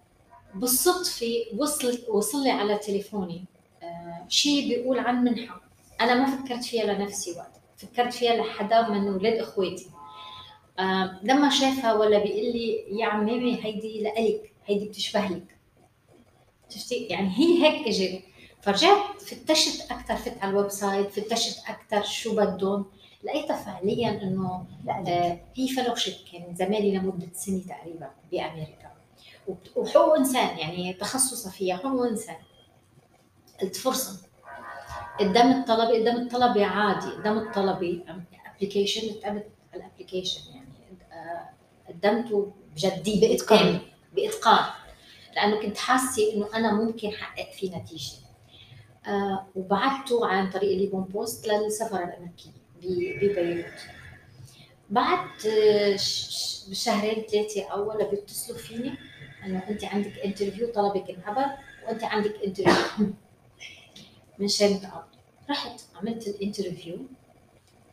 بالصدفة 0.55 1.45
وصلت 1.57 2.09
وصل 2.09 2.43
لي 2.43 2.51
على 2.51 2.77
تليفوني. 2.77 3.45
آه 3.83 4.25
شيء 4.29 4.67
بيقول 4.69 4.99
عن 4.99 5.23
منحة. 5.23 5.61
أنا 6.01 6.15
ما 6.15 6.25
فكرت 6.37 6.63
فيها 6.63 6.93
لنفسي 6.93 7.31
وقت. 7.31 7.52
فكرت 7.85 8.13
فيها 8.13 8.35
لحدا 8.35 8.89
من 8.89 9.07
أولاد 9.07 9.33
إخواتي. 9.33 9.87
آه 10.79 11.19
لما 11.23 11.49
شافها 11.49 11.93
ولا 11.93 12.17
بيقول 12.19 12.43
لي 12.43 12.99
يا 12.99 13.05
عمامي 13.05 13.65
هيدي 13.65 14.01
لإلك 14.01 14.53
هيدي 14.65 14.85
بتشبه 14.85 15.25
لك. 15.25 15.57
شفتي؟ 16.69 16.95
يعني 16.95 17.29
هي 17.37 17.63
هيك 17.63 17.87
إجت. 17.87 18.23
فرجعت 18.61 19.21
فتشت 19.21 19.91
أكثر 19.91 20.15
فت 20.15 20.37
على 20.41 20.51
ال 20.51 20.69
website 20.69 21.11
فتشت 21.11 21.69
أكثر 21.69 22.03
شو 22.03 22.35
بدهم. 22.35 22.85
لقيتها 23.23 23.55
فعليا 23.57 24.09
إنه 24.23 24.65
آه 24.89 25.39
هي 25.55 25.67
fellowship 25.67 26.13
كان 26.31 26.55
زمالة 26.55 26.97
لمدة 26.97 27.27
سنة 27.33 27.61
تقريبا 27.69 28.11
بأمريكا. 28.31 28.91
وحقوق 29.75 30.15
إنسان 30.17 30.57
يعني 30.57 30.93
تخصصها 30.93 31.51
فيها 31.51 31.77
حقوق 31.77 32.07
إنسان. 32.07 32.35
قلت 33.61 33.75
فرصة. 33.75 34.32
قدمت 35.19 35.51
الطلب 35.51 35.99
قدمت 35.99 36.15
الطلب 36.15 36.65
عادي. 36.65 39.13
قدمت 39.13 39.47
الطلب 39.75 39.84
application 39.84 40.07
قدمت 40.07 40.16
ال 40.16 40.18
application 40.18 40.41
يعني 40.53 40.67
آه، 41.11 41.49
قدمته 41.89 42.51
بجديه 42.75 43.21
بإتقان 43.29 43.79
بإتقان. 44.13 44.65
لأنه 45.35 45.61
كنت 45.61 45.77
حاسة 45.77 46.33
إنه 46.33 46.47
أنا 46.55 46.73
ممكن 46.73 47.07
أحقق 47.07 47.51
فيه 47.51 47.77
نتيجة. 47.77 48.11
آه 49.07 49.47
وبعثته 49.55 50.25
عن 50.27 50.49
طريق 50.49 50.71
ال 50.71 51.03
LibanPost 51.03 51.47
للسفاره 51.47 52.03
الامريكيه 52.03 52.51
ببيروت. 52.81 53.73
بعد 54.89 55.27
آه، 55.47 55.95
شهرين 56.73 57.23
ثلاثة 57.23 57.63
أول 57.71 58.05
بيتصلوا 58.05 58.57
فيني 58.57 58.93
إنه 59.45 59.63
انت 59.69 59.85
عندك 59.85 60.19
interview 60.19 60.71
طلبك 60.71 61.09
انعبر 61.09 61.45
وانت 61.87 62.03
عندك 62.03 62.35
interview 62.45 63.07
من 64.39 64.47
شركه 64.47 65.03
رحت 65.49 65.81
عملت 65.95 66.27
ال 66.27 66.34
interview 66.34 66.97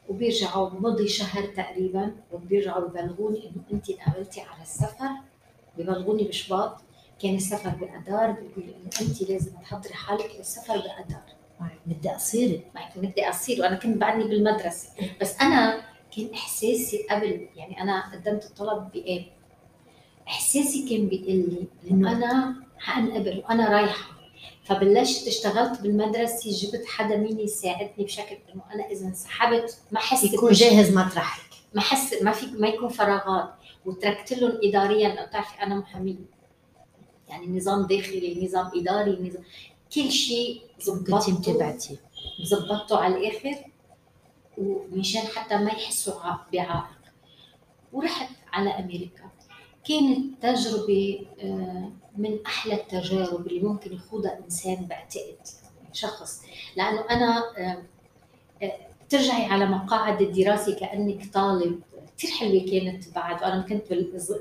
وبيرجعوا 0.09 0.71
مضي 0.71 1.09
شهر 1.09 1.47
تقريبا 1.47 2.17
وبيرجعوا 2.33 2.89
ببلغوني 2.89 3.39
إنه 3.39 3.63
أنت 3.73 3.91
انقبلتي 3.91 4.41
على 4.41 4.63
السفر. 4.63 5.09
ببلغوني 5.79 6.25
بشباط. 6.25 6.77
كان 7.23 7.35
السفر 7.35 7.71
بأدار 7.71 8.31
بيقول 8.31 8.75
إنه 8.75 9.09
أنت 9.09 9.23
لازم 9.23 9.53
تحضري 9.53 9.95
حالك 9.95 10.35
للسفر 10.39 10.77
بأدار. 10.77 11.23
بدي 11.87 12.11
اصير 12.17 12.63
بدي 12.97 13.29
اصير 13.29 13.61
وأنا 13.61 13.77
كنت 13.77 13.97
بعدني 13.97 14.25
بالمدرسة. 14.25 14.89
بس 15.21 15.41
أنا 15.41 15.83
كان 16.17 16.31
إحساسي 16.35 17.07
قبل 17.11 17.49
يعني 17.57 17.83
أنا 17.83 18.13
قدمت 18.13 18.45
الطلب 18.45 18.91
باب 18.95 19.25
إحساسي 20.29 20.89
كان 20.89 21.09
بيقول 21.09 21.37
لي 21.37 21.67
إنه 21.91 22.13
أنا 22.13 22.55
حانقبل 22.79 23.43
وأنا 23.49 23.69
رايحة. 23.69 24.20
فبلشت 24.65 25.29
اشتغلت 25.29 25.81
بالمدرسة 25.81 26.51
جبت 26.51 26.87
حدا 26.87 27.17
مين 27.17 27.41
يساعدني 27.41 28.05
بشكل 28.05 28.37
إنه 28.55 28.63
أنا 28.75 28.87
إذا 28.87 29.07
انسحبت 29.07 29.79
ما 29.93 30.01
حسيت 30.01 30.33
يكون 30.33 30.53
جاهز 30.53 30.91
مطرحك. 30.91 31.51
ما 31.75 31.81
حس 31.81 32.23
ما 32.23 32.33
في 32.33 32.47
ما 32.47 32.69
يكون 32.69 32.89
فراغات. 32.89 33.55
وتركت 33.87 34.33
لهم 34.33 34.59
اداريا 34.65 35.09
لأنه 35.09 35.27
بتعرفي 35.27 35.63
أنا 35.63 35.75
محاميه 35.75 36.15
يعني 37.29 37.47
نظام 37.47 37.87
داخلي 37.87 38.45
نظام 38.45 38.71
إداري 38.75 39.11
نظام 39.11 39.45
كل 39.95 40.11
شيء 40.11 40.63
كنت 40.87 41.29
متابعتي 41.31 41.99
ظبطته 42.45 42.97
على 42.99 43.17
الآخر. 43.17 43.65
ومشان 44.59 45.23
حتى 45.23 45.57
ما 45.57 45.71
يحسوا 45.71 46.15
بعائق. 46.53 47.01
ورحت 47.93 48.29
على 48.53 48.71
أمريكا. 48.71 49.31
كانت 49.91 50.43
تجربه 50.43 51.27
آه، 51.41 51.91
من 52.17 52.39
أحلى 52.47 52.75
التجارب 52.75 53.47
اللي 53.47 53.61
ممكن 53.61 53.93
يخوضها 53.93 54.39
إنسان 54.45 54.87
بعتقد 54.87 55.37
شخص. 55.93 56.43
لأنه 56.77 57.01
أنا 57.11 57.39
آه، 57.59 57.83
آه، 58.63 58.77
ترجعي 59.09 59.45
على 59.45 59.67
مقاعد 59.67 60.23
الدراسة 60.23 60.75
كأنك 60.75 61.33
طالب. 61.33 61.81
كثير 62.19 62.31
حلوة 62.31 62.67
كانت 62.71 63.15
بعد 63.15 63.43
وأنا 63.43 63.57
ما 63.57 63.63
كنت 63.63 63.93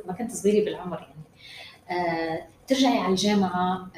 ما 0.08 0.14
كنت 0.14 0.32
صغيرة 0.32 0.66
بالعمر 0.66 1.00
يعني. 1.00 2.44
ترجعي 2.68 2.98
على 2.98 3.12
الجامعة 3.12 3.92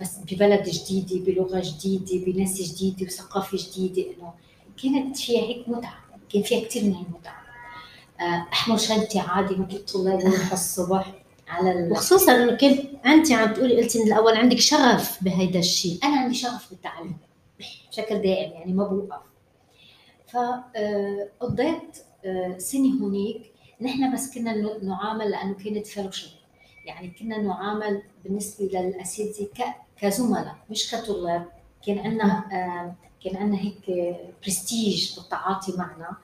بس 0.00 0.18
ببلد 0.32 0.68
جديدة 0.68 1.32
بلغة 1.32 1.62
جديدة 1.64 2.24
بناس 2.24 2.62
جديدة 2.62 3.06
وثقافة 3.06 3.58
جديدة 3.58 4.10
إنه 4.10 4.32
كانت 4.82 5.16
فيها 5.16 5.42
هيك 5.42 5.68
متعة 5.68 5.98
كان 6.32 6.42
فيها 6.42 6.64
كثير 6.64 6.84
من 6.84 6.94
المتعة 6.94 7.45
أحمل 8.20 8.80
شنطتي 8.80 9.18
عادي 9.18 9.54
مثل 9.54 9.76
الطلاب 9.76 10.20
يروحوا 10.20 10.52
الصبح 10.52 11.12
على 11.48 11.72
ال... 11.72 11.92
وخصوصا 11.92 12.36
إنه 12.36 12.56
كنت 12.56 12.80
انت 13.06 13.32
عم 13.32 13.52
تقولي 13.54 13.76
قلتي 13.82 13.98
من 13.98 14.06
الأول 14.06 14.36
عندك 14.36 14.58
شغف 14.58 15.24
بهيدا 15.24 15.58
الشيء 15.58 15.98
أنا 16.04 16.20
عندي 16.20 16.34
شغف 16.34 16.70
بالتعلم 16.70 17.16
بشكل 17.90 18.18
دائم 18.18 18.52
يعني 18.52 18.72
ما 18.72 18.84
بوقف. 18.84 19.20
فقضيت 20.28 21.98
آه، 22.24 22.58
سنة 22.58 23.00
هونيك. 23.02 23.52
نحن 23.80 24.14
بس 24.14 24.34
كنا 24.34 24.78
نعامل 24.82 25.30
لأنه 25.30 25.54
كانت 25.54 25.86
fellowship 25.86 26.30
يعني 26.86 27.10
كنا 27.20 27.38
نعامل 27.38 28.02
بالنسبة 28.24 28.64
للأساتذة 28.64 29.48
كزملاء 30.00 30.56
مش 30.70 30.90
كطلاب. 30.90 31.46
كان 31.86 31.98
عندنا 31.98 32.44
آه، 32.52 32.94
كان 33.24 33.36
عندنا 33.36 33.58
هيك 33.60 34.14
برستيج 34.44 35.14
بالتعاطي 35.16 35.72
معنا. 35.76 36.08
آه، 36.08 36.16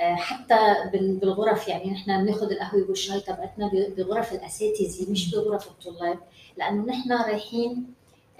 حتى 0.00 0.90
بالغرف 0.92 1.68
يعني 1.68 1.90
نحن 1.90 2.24
بناخذ 2.24 2.50
القهوة 2.50 2.86
والشاي 2.88 3.20
تبعتنا 3.20 3.70
بغرف 3.96 4.32
الأساتذة 4.32 5.10
مش 5.10 5.34
بغرف 5.34 5.68
الطلاب 5.68 6.18
لأنه 6.56 6.84
نحن 6.86 7.12
رايحين 7.12 7.86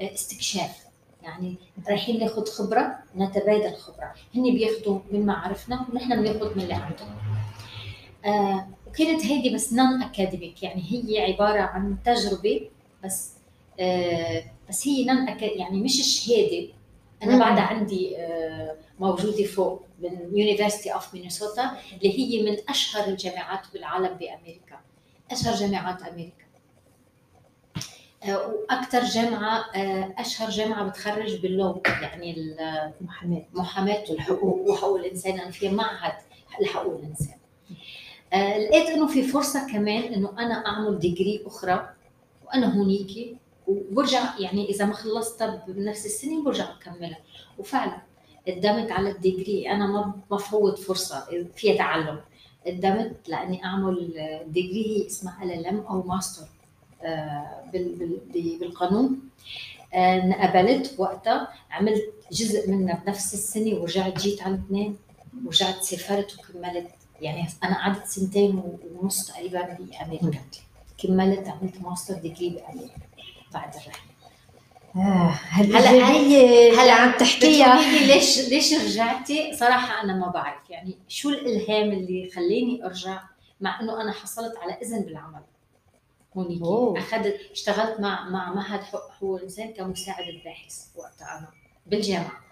آه، 0.00 0.14
استكشاف. 0.14 0.85
يعني 1.22 1.57
رايحين 1.88 2.20
ناخذ 2.20 2.46
خبرة 2.46 2.98
نتبادل 3.16 3.76
خبره 3.76 4.14
هن 4.35 4.42
بياخذوا 4.42 4.98
من 5.11 5.26
معارفنا 5.26 5.87
ونحن 5.92 6.22
بناخذ 6.22 6.55
من 6.57 6.62
اللي 6.62 6.74
عندهم. 6.74 7.16
آه 8.24 8.68
وكانت 8.87 9.26
هيدي 9.26 9.55
بس 9.55 9.72
non 9.72 10.02
academic 10.02 10.62
يعني 10.62 10.83
هي 10.90 11.33
عبارة 11.33 11.61
عن 11.61 11.96
تجربة 12.05 12.68
بس 13.05 13.33
آه 13.81 14.44
بس 14.68 14.88
هي 14.88 15.05
non 15.04 15.28
يعني 15.40 15.81
مش 15.81 16.00
الشهاده 16.00 16.68
أنا 17.24 17.38
بعدها 17.38 17.62
عندي 17.64 18.16
آه 18.18 18.76
موجودة 19.00 19.44
فوق 19.44 19.82
من 19.98 20.38
University 20.38 20.90
of 20.94 21.14
Minnesota 21.14 21.70
اللي 21.92 22.18
هي 22.18 22.42
من 22.50 22.56
أشهر 22.68 23.08
الجامعات 23.08 23.60
بالعالم 23.72 24.14
بأمريكا. 24.18 24.80
أشهر 25.30 25.54
جامعات 25.54 26.02
أمريكا. 26.02 26.44
آه، 28.24 28.48
وأكثر 28.48 29.04
جامعة 29.04 29.64
آه، 29.76 30.14
أشهر 30.18 30.50
جامعة 30.50 30.88
بتخرج 30.88 31.37
بال 31.40 31.57
law 31.57 31.83
يعني 32.02 32.34
المحاماه 33.00 33.42
محاماة. 33.54 34.04
الحقوق 34.10 34.70
وحقوق 34.70 34.98
الإنسان 34.98 35.40
أنا 35.40 35.50
في 35.50 35.68
معهد 35.68 36.12
لحقوق 36.60 36.94
الإنسان. 36.98 37.34
لقيت 38.34 38.88
إنه 38.88 39.06
في 39.06 39.22
فرصة 39.22 39.72
كمان 39.72 40.02
إنه 40.02 40.30
أنا 40.38 40.66
أعمل 40.66 40.98
degree 40.98 41.42
أخرى 41.46 41.90
وأنا 42.46 42.78
هونيكي 42.78 43.37
وبرجع 43.66 44.38
يعني 44.38 44.68
إذا 44.70 44.85
ما 44.85 44.94
خلصتها 44.94 45.64
بنفس 45.68 46.07
السنة 46.07 46.44
برجع 46.44 46.64
أكملها. 46.72 47.18
وفعلا 47.59 47.96
قدمت 48.48 48.92
على 48.92 49.11
ال 49.11 49.18
degree. 49.18 49.70
أنا 49.70 49.87
ما 49.87 50.14
بفوت 50.31 50.79
فرصة 50.79 51.27
فيها 51.57 51.77
تعلم. 51.77 52.20
قدمت 52.66 53.29
لأني 53.29 53.64
أعمل 53.64 54.12
degree 54.46 54.87
هي 54.87 55.07
اسمها 55.07 55.44
LLM 55.44 55.78
أو 55.81 56.03
ماستر 56.03 56.46
آه، 57.03 57.64
بالقانون. 58.61 59.20
آه، 59.94 60.46
قبلت 60.46 60.94
وقتها. 60.98 61.48
عملت 61.70 62.05
جزء 62.33 62.70
منها 62.70 63.03
بنفس 63.07 63.35
السنة 63.35 63.74
ورجعت 63.74 64.20
جيت 64.20 64.42
على 64.42 64.55
اثنين 64.55 64.96
ورجعت 65.46 65.83
سافرت 65.83 66.37
وكملت. 66.38 66.88
يعني 67.20 67.46
أنا 67.64 67.74
قعدت 67.74 68.07
سنتين 68.07 68.62
ونص 68.94 69.27
تقريبا 69.27 69.62
بأمريكا. 69.62 70.40
كملت 70.98 71.48
عملت 71.48 71.81
master 71.80 72.14
degree 72.14 72.48
بأمريكا. 72.48 72.94
بعد 73.54 73.74
الرحلة. 73.74 74.14
آه 74.96 75.28
هلا 75.50 75.90
هي 76.10 76.70
هلا 76.72 76.92
عم 76.92 77.12
تحكيها؟ 77.18 77.80
ليش 78.06 78.48
ليش 78.48 78.74
رجعتي؟ 78.74 79.56
صراحة 79.56 80.02
أنا 80.04 80.14
ما 80.16 80.28
بعرف. 80.28 80.70
يعني 80.70 80.98
شو 81.08 81.28
الإلهام 81.30 81.92
اللي 81.92 82.30
خلاني 82.30 82.84
أرجع 82.84 83.22
مع 83.60 83.80
إنه 83.80 84.00
أنا 84.02 84.12
حصلت 84.12 84.56
على 84.56 84.72
إذن 84.72 85.00
بالعمل؟ 85.00 85.40
هونيك 86.36 86.62
اخذت 86.98 87.36
اشتغلت 87.52 88.00
مع 88.00 88.28
مع 88.28 88.54
معهد 88.54 88.80
حقوق 88.82 89.36
الانسان 89.36 89.72
كمساعد 89.72 90.24
باحث 90.44 90.74
وقتها 90.96 91.38
أنا 91.38 91.48
بالجامعة. 91.86 92.44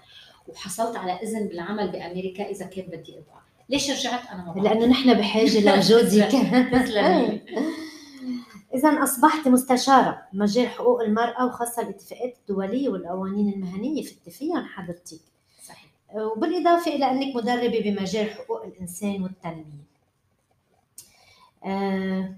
وحصلت 0.49 0.97
على 0.97 1.13
إذن 1.13 1.49
بالعمل 1.49 1.89
بأمريكا 1.93 2.51
إذا 2.51 2.67
كان 2.67 2.85
بدي 2.85 3.13
أبقى. 3.13 3.43
ليش 3.69 3.91
رجعت؟ 3.91 4.27
أنا 4.33 4.45
ما 4.45 4.53
بعرف. 4.53 4.65
لأنه 4.67 4.87
نحن 4.87 5.15
بحاجة 5.15 5.61
لوجودك 5.77 6.35
إذا 8.75 8.89
أصبحت 9.03 9.49
مستشارة 9.49 10.23
مجال 10.33 10.69
حقوق 10.69 11.03
المرأة 11.03 11.47
وخاصة 11.47 11.83
الاتفاقات 11.83 12.37
الدولية 12.41 12.89
والقوانين 12.89 13.53
المهنية 13.53 14.03
في 14.03 14.31
فيهم 14.31 14.65
حضرتك. 14.65 15.21
صحيح. 15.65 15.91
وبالإضافة 16.15 16.91
إلى 16.95 17.11
أنك 17.11 17.37
مدربة 17.37 17.81
بمجال 17.81 18.31
حقوق 18.31 18.65
الإنسان 18.65 19.23
والتنمية. 19.23 19.93
آه، 21.65 22.35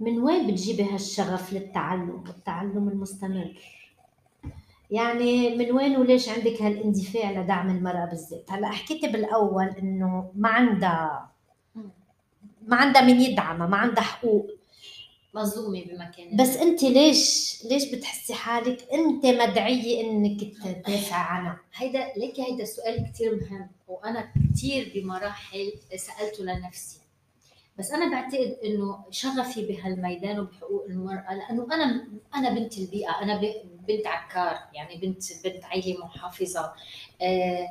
من 0.00 0.18
وين 0.18 0.46
بتجيبي 0.46 0.84
هالشغف 0.84 1.52
للتعلم 1.52 2.24
والتعلم 2.28 2.88
المستمر؟ 2.88 3.58
يعني 4.90 5.56
من 5.56 5.72
وين 5.72 5.96
وليش 5.96 6.28
عندك 6.28 6.62
هالإندفاع 6.62 7.30
لدعم 7.30 7.70
المرأة 7.70 8.04
بالذات؟ 8.04 8.52
هلا 8.52 8.68
حكيتي 8.68 9.08
بالأول 9.08 9.66
إنه 9.66 10.30
ما 10.34 10.48
عندها 10.48 11.30
ما 12.66 12.76
عندها 12.76 13.02
مين 13.02 13.20
يدعمها، 13.20 13.66
ما 13.66 13.76
عندها 13.76 14.02
حقوق، 14.04 14.46
مظلومة 15.36 15.84
بمكان 15.84 16.36
بس 16.36 16.56
انت 16.56 16.82
ليش 16.82 17.56
ليش 17.70 17.84
بتحسي 17.94 18.34
حالك 18.34 18.88
انت 18.92 19.26
مدعية 19.26 20.00
انك 20.00 20.40
تدافع 20.40 21.16
عنها؟ 21.16 21.60
هيدا 21.74 22.12
ليك 22.16 22.40
هيدا 22.40 22.64
سؤال 22.64 23.10
كثير 23.12 23.34
مهم 23.34 23.70
وأنا 23.88 24.32
كثير 24.54 24.92
بمراحل 24.94 25.72
سألته 25.96 26.44
لنفسي. 26.44 26.98
بس 27.78 27.90
أنا 27.90 28.10
بعتقد 28.10 28.56
إنه 28.64 29.04
شغفي 29.10 29.66
بهالميدان 29.66 30.40
وبحقوق 30.40 30.84
المرأة 30.88 31.34
لأنه 31.34 31.64
أنا 31.74 32.08
أنا 32.34 32.50
بنت 32.50 32.78
البيئة 32.78 33.22
أنا 33.22 33.40
بنت 33.88 34.06
عكار 34.06 34.58
يعني 34.74 34.96
بنت 34.96 35.22
بنت 35.44 35.64
عائله 35.64 35.98
محافظة. 36.04 36.72
آه 37.22 37.68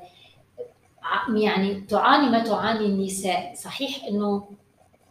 يعني 1.35 1.81
تعاني 1.81 2.29
ما 2.29 2.43
تعاني 2.43 2.85
النساء. 2.85 3.53
صحيح 3.55 4.03
إنه 4.05 4.49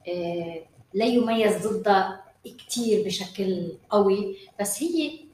آه 0.09 0.63
لا 0.95 1.05
تمييز 1.05 1.67
ضدها 1.67 2.24
كتير 2.51 3.07
بشكل 3.07 3.73
قوي 3.91 4.37
بس 4.61 4.83
هي 4.83 5.25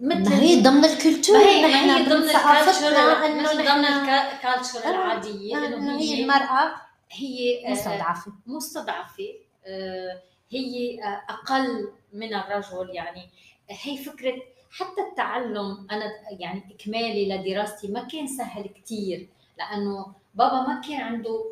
مثل 0.00 0.30
ما 0.30 0.40
هي 0.40 0.60
ضمن 0.60 0.84
ال 0.84 0.90
culture. 0.90 1.36
ما 1.36 1.44
هي, 1.44 1.62
ما 1.62 1.96
هي 1.96 2.04
ضمن 2.04 2.28
ثقافتنا 2.28 3.26
انه 3.26 3.52
ضمن 3.52 3.84
ال 3.84 3.96
culture 3.96 4.84
آه، 4.84 4.90
العادية. 4.90 5.56
آه 5.56 5.66
إنه 5.66 5.98
هي 5.98 6.22
المرأة. 6.22 6.74
هي 7.10 7.66
آه، 7.66 7.70
مستضعفة. 7.70 8.32
مستضعفة. 8.46 9.28
آه 9.66 10.22
هي 10.50 10.98
أقل 11.28 11.88
من 12.12 12.34
الرجل. 12.34 12.90
يعني 12.92 13.28
هي 13.70 13.96
فكرة 13.96 14.34
حتى 14.70 15.00
التعلم 15.10 15.86
أنا 15.90 16.04
يعني 16.38 16.62
إكمالي 16.74 17.28
لدراستي 17.28 17.88
ما 17.88 18.04
كان 18.04 18.26
سهل 18.26 18.68
كثير 18.84 19.28
لأنه 19.58 20.06
بابا 20.34 20.60
ما 20.68 20.80
كان 20.88 21.00
عنده 21.00 21.44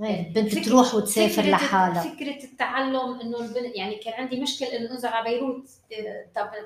البنت 0.00 0.58
تروح 0.58 0.94
وتسافر 0.94 1.42
لحالها. 1.42 2.02
فكرة 2.02 2.44
التعلم 2.44 3.20
إنه 3.20 3.40
البنت 3.40 3.76
يعني 3.76 3.96
كان 3.96 4.14
عندي 4.14 4.40
مشكلة 4.40 4.76
إنه 4.76 4.90
أنزل 4.90 5.08
على 5.08 5.30
بيروت 5.30 5.70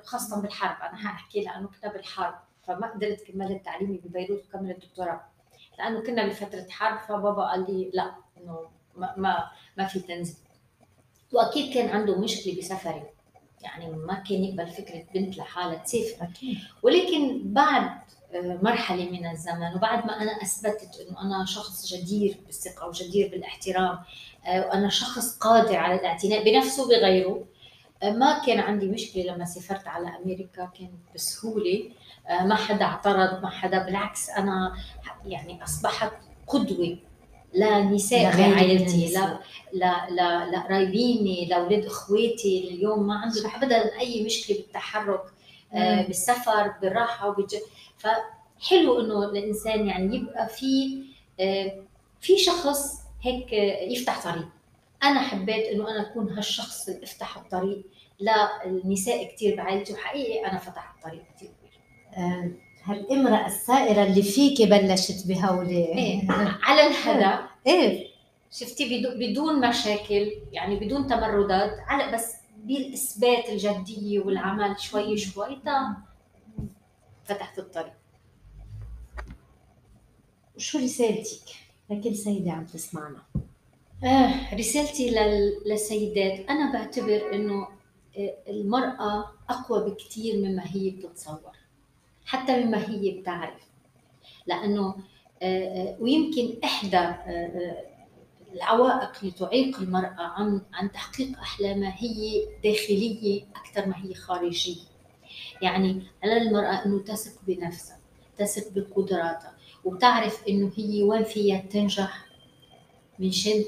خاصة 0.05 0.43
بالحرب 0.43 0.89
أنا 0.89 0.97
حاحكي 0.97 1.41
لأنه 1.41 1.69
كنا 1.69 1.93
بالحرب 1.93 2.35
فما 2.67 2.87
قدرت 2.87 3.23
كملت 3.23 3.65
تعليمي 3.65 4.01
ببيروت 4.05 4.45
وكملت 4.49 4.85
دكتوراه. 4.85 5.21
لأنه 5.79 6.01
كنا 6.01 6.27
بفترة 6.27 6.67
حرب 6.71 6.99
فبابا 7.09 7.43
قال 7.51 7.67
لي 7.69 7.91
لا 7.95 8.15
إنه 8.41 8.69
ما 8.97 9.15
ما, 9.17 9.51
ما 9.79 9.87
في 9.87 10.01
تنزل. 10.01 10.35
وأكيد 11.33 11.75
كان 11.75 11.89
عنده 11.89 12.19
مشكلة 12.19 12.59
بسفري. 12.59 13.03
يعني 13.63 13.91
ما 13.91 14.15
كان 14.15 14.45
يقبل 14.45 14.67
فكرة 14.67 15.05
بنت 15.15 15.39
لحالها 15.39 15.75
تسافر. 15.75 16.29
ولكن 16.83 17.41
بعد 17.45 17.91
مرحلة 18.35 19.11
من 19.11 19.31
الزمن. 19.31 19.75
وبعد 19.75 20.07
ما 20.07 20.23
أنا 20.23 20.43
أثبتت 20.43 21.07
إنه 21.09 21.21
أنا 21.23 21.45
شخص 21.47 21.95
جدير 21.95 22.37
بالثقة 22.47 22.89
وجدير 22.89 23.29
بالاحترام 23.29 23.99
آه، 24.47 24.67
وأنا 24.67 24.89
شخص 24.89 25.39
قادر 25.39 25.77
على 25.77 25.95
الاعتناء 25.95 26.45
بنفسه 26.45 26.85
وبغيره 26.85 27.45
آه، 28.03 28.11
ما 28.11 28.43
كان 28.47 28.61
عندي 28.61 28.87
مشكلة 28.89 29.23
لما 29.23 29.45
سافرت 29.45 29.89
على 29.89 30.09
أمريكا. 30.25 30.71
كانت 30.79 30.93
بسهولة 31.15 31.91
آه، 32.29 32.45
ما 32.47 32.55
حدا 32.55 32.85
اعترض 32.85 33.43
ما 33.43 33.51
حدا 33.51 33.85
بالعكس 33.85 34.31
أنا 34.31 34.75
يعني 35.27 35.65
أصبحت 35.65 36.13
قدوة 36.47 36.99
لنساء 37.55 38.37
بعائلتي 38.37 39.13
لا 39.13 39.39
لا 39.73 40.11
لا 40.11 40.51
لقرايبيني 40.51 41.47
لاولاد 41.47 41.85
إخواتي. 41.85 42.69
اليوم 42.69 43.07
ما 43.07 43.15
عندهم 43.15 43.51
ابدا 43.55 43.99
أي 43.99 44.25
مشكلة 44.25 44.57
بالتحرك. 44.57 45.23
بالسفر 45.73 46.75
بالراحة 46.83 47.29
وبالج... 47.29 47.55
فحلو 47.99 49.01
إنه 49.01 49.25
الإنسان 49.25 49.87
يعني 49.87 50.17
يبقى 50.17 50.49
في 50.49 51.03
آه، 51.41 51.83
في 52.21 52.39
شخص 52.39 53.01
هيك 53.23 53.53
يفتح 53.93 54.25
طريق. 54.25 54.49
أنا 55.03 55.21
حبيت 55.21 55.67
إنه 55.67 55.91
أنا 55.91 56.01
أكون 56.11 56.31
هالشخص 56.31 56.89
اللي 56.89 57.05
أفتح 57.05 57.37
الطريق. 57.37 57.83
للنساء 58.67 59.35
كثير 59.35 59.57
بعائلتي 59.57 59.93
وحقيقي 59.93 60.47
أنا 60.47 60.59
فتحت 60.59 60.97
الطريق 60.97 61.23
كثير 61.37 61.49
كبير. 61.49 61.81
آه، 62.25 62.51
هالامرأة 62.85 63.47
السائرة 63.47 64.03
اللي 64.03 64.23
فيك 64.23 64.63
بلشت 64.63 65.27
بهولي. 65.29 65.85
إيه. 65.85 66.31
على 66.63 66.87
الهدى. 66.87 67.43
إيه. 67.67 68.11
شفتي 68.53 69.03
بدون 69.17 69.69
مشاكل 69.69 70.33
يعني 70.53 70.77
بدون 70.77 71.07
تمردات. 71.07 71.71
على 71.87 72.13
بس 72.13 72.35
بالإثبات 72.65 73.49
الجدية 73.49 74.21
والعمل 74.21 74.81
شوي 74.81 75.17
شوي. 75.17 75.59
فتحت 77.25 77.59
الطريق. 77.59 77.93
شو 80.57 80.79
رسالتك 80.79 81.49
لكل 81.91 82.15
سيدة 82.15 82.53
عم 82.53 82.67
تسمعنا؟ 82.67 83.23
آه 84.05 84.55
رسالتي 84.55 85.11
للسيدات. 85.67 86.51
أنا 86.51 86.73
بعتبر 86.73 87.35
إنه 87.35 87.69
آه، 88.19 88.35
المرأة 88.49 89.33
أقوى 89.49 89.91
بكثير 89.91 90.37
مما 90.37 90.63
هي 90.67 90.91
بتتصور 90.91 91.57
حتى 92.25 92.65
مما 92.65 92.91
هي 92.91 93.11
بتعرف. 93.21 93.71
لأنه 94.47 94.97
آه، 95.43 95.65
آه، 95.65 95.97
ويمكن 96.01 96.59
إحدى 96.65 97.09
العوائق 98.55 99.13
اللي 99.21 99.31
تعيق 99.33 99.81
المرأة 99.81 100.15
عن 100.19 100.61
عن 100.73 100.93
تحقيق 100.93 101.39
أحلامها 101.39 101.95
هي 101.99 102.47
داخلية 102.65 103.45
أكثر 103.57 103.89
ما 103.89 103.95
هي 104.05 104.15
خارجية. 104.15 104.81
يعني 105.63 106.03
على 106.23 106.37
المرأة 106.37 106.85
إنه 106.87 106.99
تثق 106.99 107.33
بنفسها 107.47 107.99
تثق 108.39 108.73
بقدراتها 108.73 109.55
وبتعرف 109.85 110.49
إنه 110.49 110.73
هي 110.77 111.03
وين 111.03 111.25
فيها 111.25 111.61
تنجح 111.61 112.27
من 113.19 113.31
شان 113.31 113.65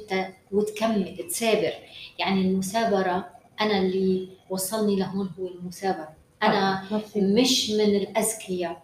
وتكمل 0.52 1.26
تسابر. 1.28 1.72
يعني 2.18 2.40
المثابرة 2.40 3.30
أنا 3.60 3.78
اللي 3.78 4.28
وصلني 4.50 4.96
لهون 4.96 5.30
هو 5.38 5.48
المثابرة. 5.48 6.16
أنا 6.42 6.82
آه، 6.92 7.02
مش 7.16 7.70
من 7.70 7.96
الأذكياء. 7.96 8.82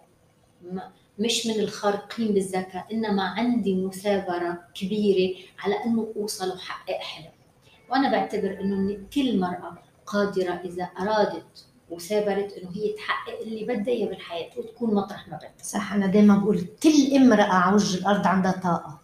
مش 1.19 1.47
من 1.47 1.61
الخارقين 1.61 2.35
بالذكاء 2.35 2.87
إنما 2.93 3.23
عندي 3.23 3.75
مثابرة 3.75 4.59
كبيرة 4.75 5.37
على 5.59 5.75
إنه 5.85 6.13
أوصل 6.17 6.49
وحقق 6.53 6.99
حلم. 7.01 7.31
وأنا 7.91 8.11
بعتبر 8.11 8.59
إنه 8.61 8.99
كل 9.15 9.41
مرأة 9.41 9.79
قادرة 10.07 10.53
إذا 10.65 10.85
أرادت 10.85 11.67
وثابرت 11.91 12.53
إنه 12.53 12.71
هي 12.75 12.93
تحقق 12.93 13.41
اللي 13.41 13.65
بدها 13.65 13.95
إياه 13.95 14.07
بالحياة 14.09 14.51
وتكون 14.57 14.95
مطرح 14.95 15.29
ما 15.29 15.37
بدها. 15.37 15.53
صح 15.63 15.93
أنا 15.93 16.07
دائما 16.07 16.37
بقول 16.37 16.67
كل 16.83 17.17
امرأة 17.17 17.45
على 17.53 17.75
وجه 17.75 17.99
الأرض 17.99 18.27
عندها 18.27 18.53
طاقة. 18.53 19.01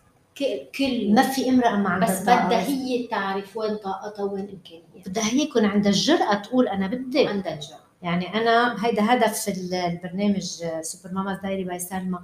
كل 0.79 1.15
ما 1.15 1.23
في 1.23 1.49
امرأة 1.49 1.77
ما 1.77 1.89
عندها 1.91 2.09
بس 2.09 2.23
بدها 2.23 2.67
هي 2.67 3.07
تعرف 3.07 3.57
وين 3.57 3.77
طاقتها 3.77 4.23
وين 4.25 4.49
إمكانياتها. 4.49 5.11
بدها 5.11 5.25
هي 5.25 5.43
يكون 5.43 5.65
عندها 5.65 5.91
الجرأة 5.93 6.35
تقول 6.35 6.69
أنا 6.69 6.87
بدي. 6.87 7.27
عندها 7.29 7.55
الجرأة. 7.55 7.84
يعني 8.05 8.35
أنا 8.35 8.87
هيدا 8.87 9.15
هدف 9.15 9.49
البرنامج 9.75 10.65
Super 10.81 11.15
Mama 11.15 11.41
Diary 11.43 11.65
by 11.65 11.79
سلمى 11.79 12.19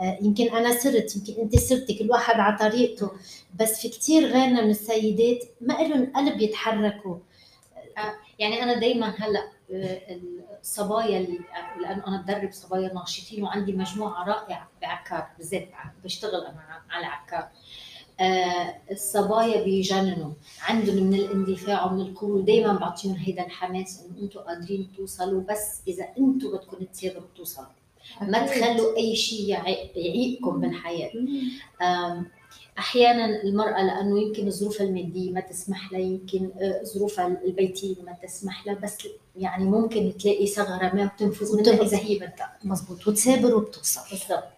يمكن 0.00 0.56
أنا 0.56 0.74
صرت 0.78 1.16
يمكن 1.16 1.42
أنت 1.42 1.58
صرتي 1.58 1.94
كل 1.98 2.10
واحد 2.10 2.40
على 2.40 2.58
طريقته. 2.58 3.10
بس 3.60 3.80
في 3.80 3.88
كثير 3.88 4.26
غيرنا 4.26 4.62
من 4.62 4.70
السيدات 4.70 5.44
ما 5.60 5.72
لهم 5.72 6.12
قلب 6.16 6.40
يتحركوا. 6.40 7.16
آه، 7.98 8.14
يعني 8.38 8.62
أنا 8.62 8.74
دائما 8.74 9.14
هلأ 9.18 9.42
آه، 9.72 10.20
الصبايا 10.60 11.26
لأنه 11.80 12.06
أنا 12.06 12.22
بدرب 12.22 12.52
صبايا 12.52 12.94
ناشطين 12.94 13.42
وعندي 13.42 13.72
مجموعة 13.72 14.24
رائعة 14.24 14.68
بعكار 14.82 15.26
بالذات 15.38 15.68
بشتغل 16.04 16.46
أنا 16.46 16.82
على 16.90 17.06
عكار. 17.06 17.48
الصبايا 18.90 19.64
بيجننوا. 19.64 20.30
عندهم 20.62 20.96
من 20.96 21.14
الاندفاع 21.14 21.86
ومن 21.86 22.00
القوه 22.00 22.42
دائما 22.42 22.72
بعطيهم 22.72 23.14
هيدا 23.14 23.46
الحماس 23.46 24.00
إنه 24.04 24.22
أنتم 24.22 24.40
قادرين 24.40 24.88
توصلوا 24.96 25.42
بس 25.50 25.80
إذا 25.88 26.04
أنتم 26.18 26.52
بدكم 26.52 26.84
تسافروا 26.84 27.22
توصلوا 27.36 27.66
ما 28.20 28.46
تخلوا 28.46 28.96
أي 28.96 29.16
شيء 29.16 29.48
يعيقكم 29.48 30.60
بالحياة. 30.60 31.10
أحيانا 32.78 33.42
المرأة 33.42 33.82
لأنه 33.82 34.22
يمكن 34.22 34.50
ظروفها 34.50 34.86
المادية 34.86 35.30
ما 35.30 35.40
تسمح 35.40 35.92
لها 35.92 36.00
يمكن 36.00 36.50
آه، 36.60 36.82
ظروفها 36.84 37.26
البيتية 37.44 37.94
ما 38.02 38.12
تسمح 38.22 38.66
لها 38.66 38.74
بس 38.74 38.98
يعني 39.36 39.64
ممكن 39.64 40.12
تلاقي 40.18 40.46
ثغرة 40.46 40.94
ما 40.94 41.04
وتنفذ 41.14 41.56
منها 41.56 41.82
إذا 41.82 41.96
هي 41.98 42.16
بدها. 42.16 42.58
مزبوط 42.64 43.08
وتثابر 43.08 43.54
وبتوصل. 43.56 44.00
بالضبط. 44.10 44.55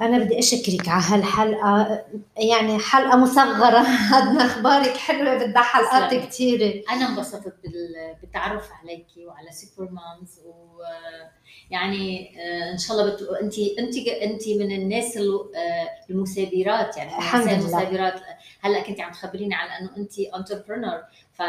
أنا 0.00 0.18
بدي 0.18 0.38
أشكرك 0.38 0.88
على 0.88 1.02
هالحلقة. 1.02 2.04
يعني 2.36 2.78
حلقة 2.78 3.16
مصغرة 3.16 3.78
هاد 4.10 4.40
أخبارك 4.40 4.96
حلوة 4.96 5.46
بدها 5.46 5.62
حلقات 5.62 6.14
كثيرة 6.14 6.82
أنا 6.90 7.08
انبسطت 7.08 7.54
بالتعرف 8.20 8.70
عليكي 8.72 9.26
وعلى 9.26 9.50
Super 9.52 9.90
Moms 9.90 10.40
ويعني 11.70 12.34
آه، 12.40 12.72
إن 12.72 12.78
شاء 12.78 12.96
الله 12.96 13.12
بت... 13.12 13.22
أنت 13.42 13.58
أنت 13.58 13.96
أنت 14.08 14.48
من 14.48 14.72
الناس 14.72 15.16
آه، 15.16 16.10
المثابرات 16.10 16.96
يعني 16.96 17.18
الحمد 17.18 17.42
لله. 17.44 17.58
المثابرات 17.58 18.20
هلأ 18.60 18.82
كنت 18.82 19.00
عم 19.00 19.12
تخبريني 19.12 19.54
على 19.54 19.70
إنه 19.80 19.96
انت 19.96 20.18
entrepreneur 20.18 21.02
ف 21.32 21.42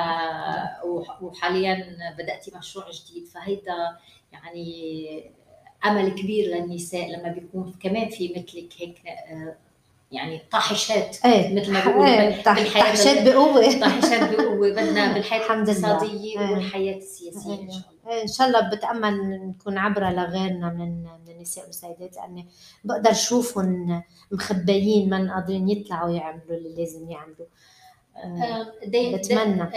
وحاليا 1.21 1.97
بدأتي 2.17 2.51
مشروع 2.57 2.85
جديد. 2.91 3.27
فهيدا 3.27 3.97
يعني 4.31 5.31
أمل 5.85 6.09
كبير 6.09 6.45
للنساء 6.45 7.09
لما 7.09 7.29
بيكون 7.29 7.73
كمان 7.79 8.09
في 8.09 8.29
مثلك 8.29 8.69
هيك 8.79 8.97
آه، 9.07 9.55
يعني 10.11 10.41
طاحشات 10.51 11.25
إيه 11.25 11.61
مثل 11.61 11.71
ما 11.73 11.79
بيقولوا 11.85 12.05
إيه 12.07 12.43
طاحشات 12.43 13.27
بقوة. 13.27 13.79
طاحشات 13.81 14.31
بقوة 14.35 14.71
بدنا 14.71 15.03
بالحياة 15.13 15.53
الاقتصادية 15.53 16.39
إيه. 16.39 16.51
والحياة 16.51 16.97
السياسية 16.97 17.53
إيه. 17.53 17.61
ان 17.61 17.71
شاء 17.71 17.81
الله. 18.05 18.15
إيه 18.15 18.21
إن 18.21 18.27
شاء 18.27 18.47
الله 18.47 18.75
بتأمل 18.75 19.39
نكون 19.49 19.77
عبره 19.77 20.09
لغيرنا 20.09 20.69
من 20.69 21.03
من 21.03 21.35
النساء 21.35 21.65
والسيدات 21.65 22.15
لأني 22.15 22.45
بقدر 22.83 23.11
اشوفهم 23.11 24.03
مخبيين 24.31 25.09
من 25.09 25.31
قادرين 25.31 25.69
يطلعوا 25.69 26.09
يعملوا 26.09 26.57
اللي 26.57 26.75
لازم 26.77 27.09
يعملوا. 27.09 27.45
آه، 28.17 28.73
بتمنى. 28.87 29.69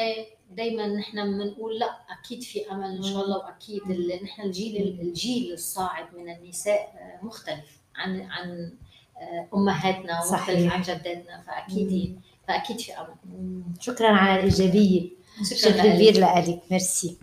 دايما 0.50 0.86
نحن 0.86 1.38
بنقول 1.38 1.78
لا 1.78 1.98
أكيد 2.20 2.42
في 2.42 2.72
أمل 2.72 2.96
إن 2.96 3.02
شاء 3.02 3.24
الله 3.24 3.36
وأكيد 3.38 3.82
نحن 4.22 4.42
الجيل 4.42 5.00
الجيل 5.00 5.52
الصاعد 5.52 6.14
من 6.14 6.30
النساء 6.30 6.80
آه، 6.80 7.24
مختلف 7.26 7.78
عن 7.96 8.20
عن 8.20 8.72
آه، 9.20 9.48
أمهاتنا 9.54 10.24
ومختلف 10.24 10.72
عن 10.72 10.82
جداتنا 10.82 11.42
فاكيد 11.42 12.20
فأكيد 12.48 12.80
في 12.80 12.92
أمل. 12.92 13.62
شكرا 13.80 14.08
على 14.08 14.40
الإيجابية. 14.40 15.10
شكرا 15.54 15.94
كبير 15.94 16.20
لك. 16.20 16.62
ميرسي. 16.70 17.18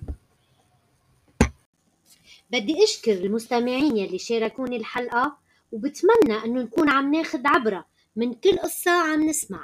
بدي 2.51 2.83
أشكر 2.83 3.11
المستمعين 3.11 3.97
يلي 3.97 4.17
شاركوني 4.17 4.75
الحلقة 4.77 5.37
وبتمنى 5.71 6.45
إنه 6.45 6.61
نكون 6.61 6.89
عم 6.89 7.15
ناخد 7.15 7.41
عبرة 7.47 7.85
من 8.15 8.33
كل 8.33 8.57
قصة 8.57 8.91
عم 8.91 9.29
نسمع. 9.29 9.63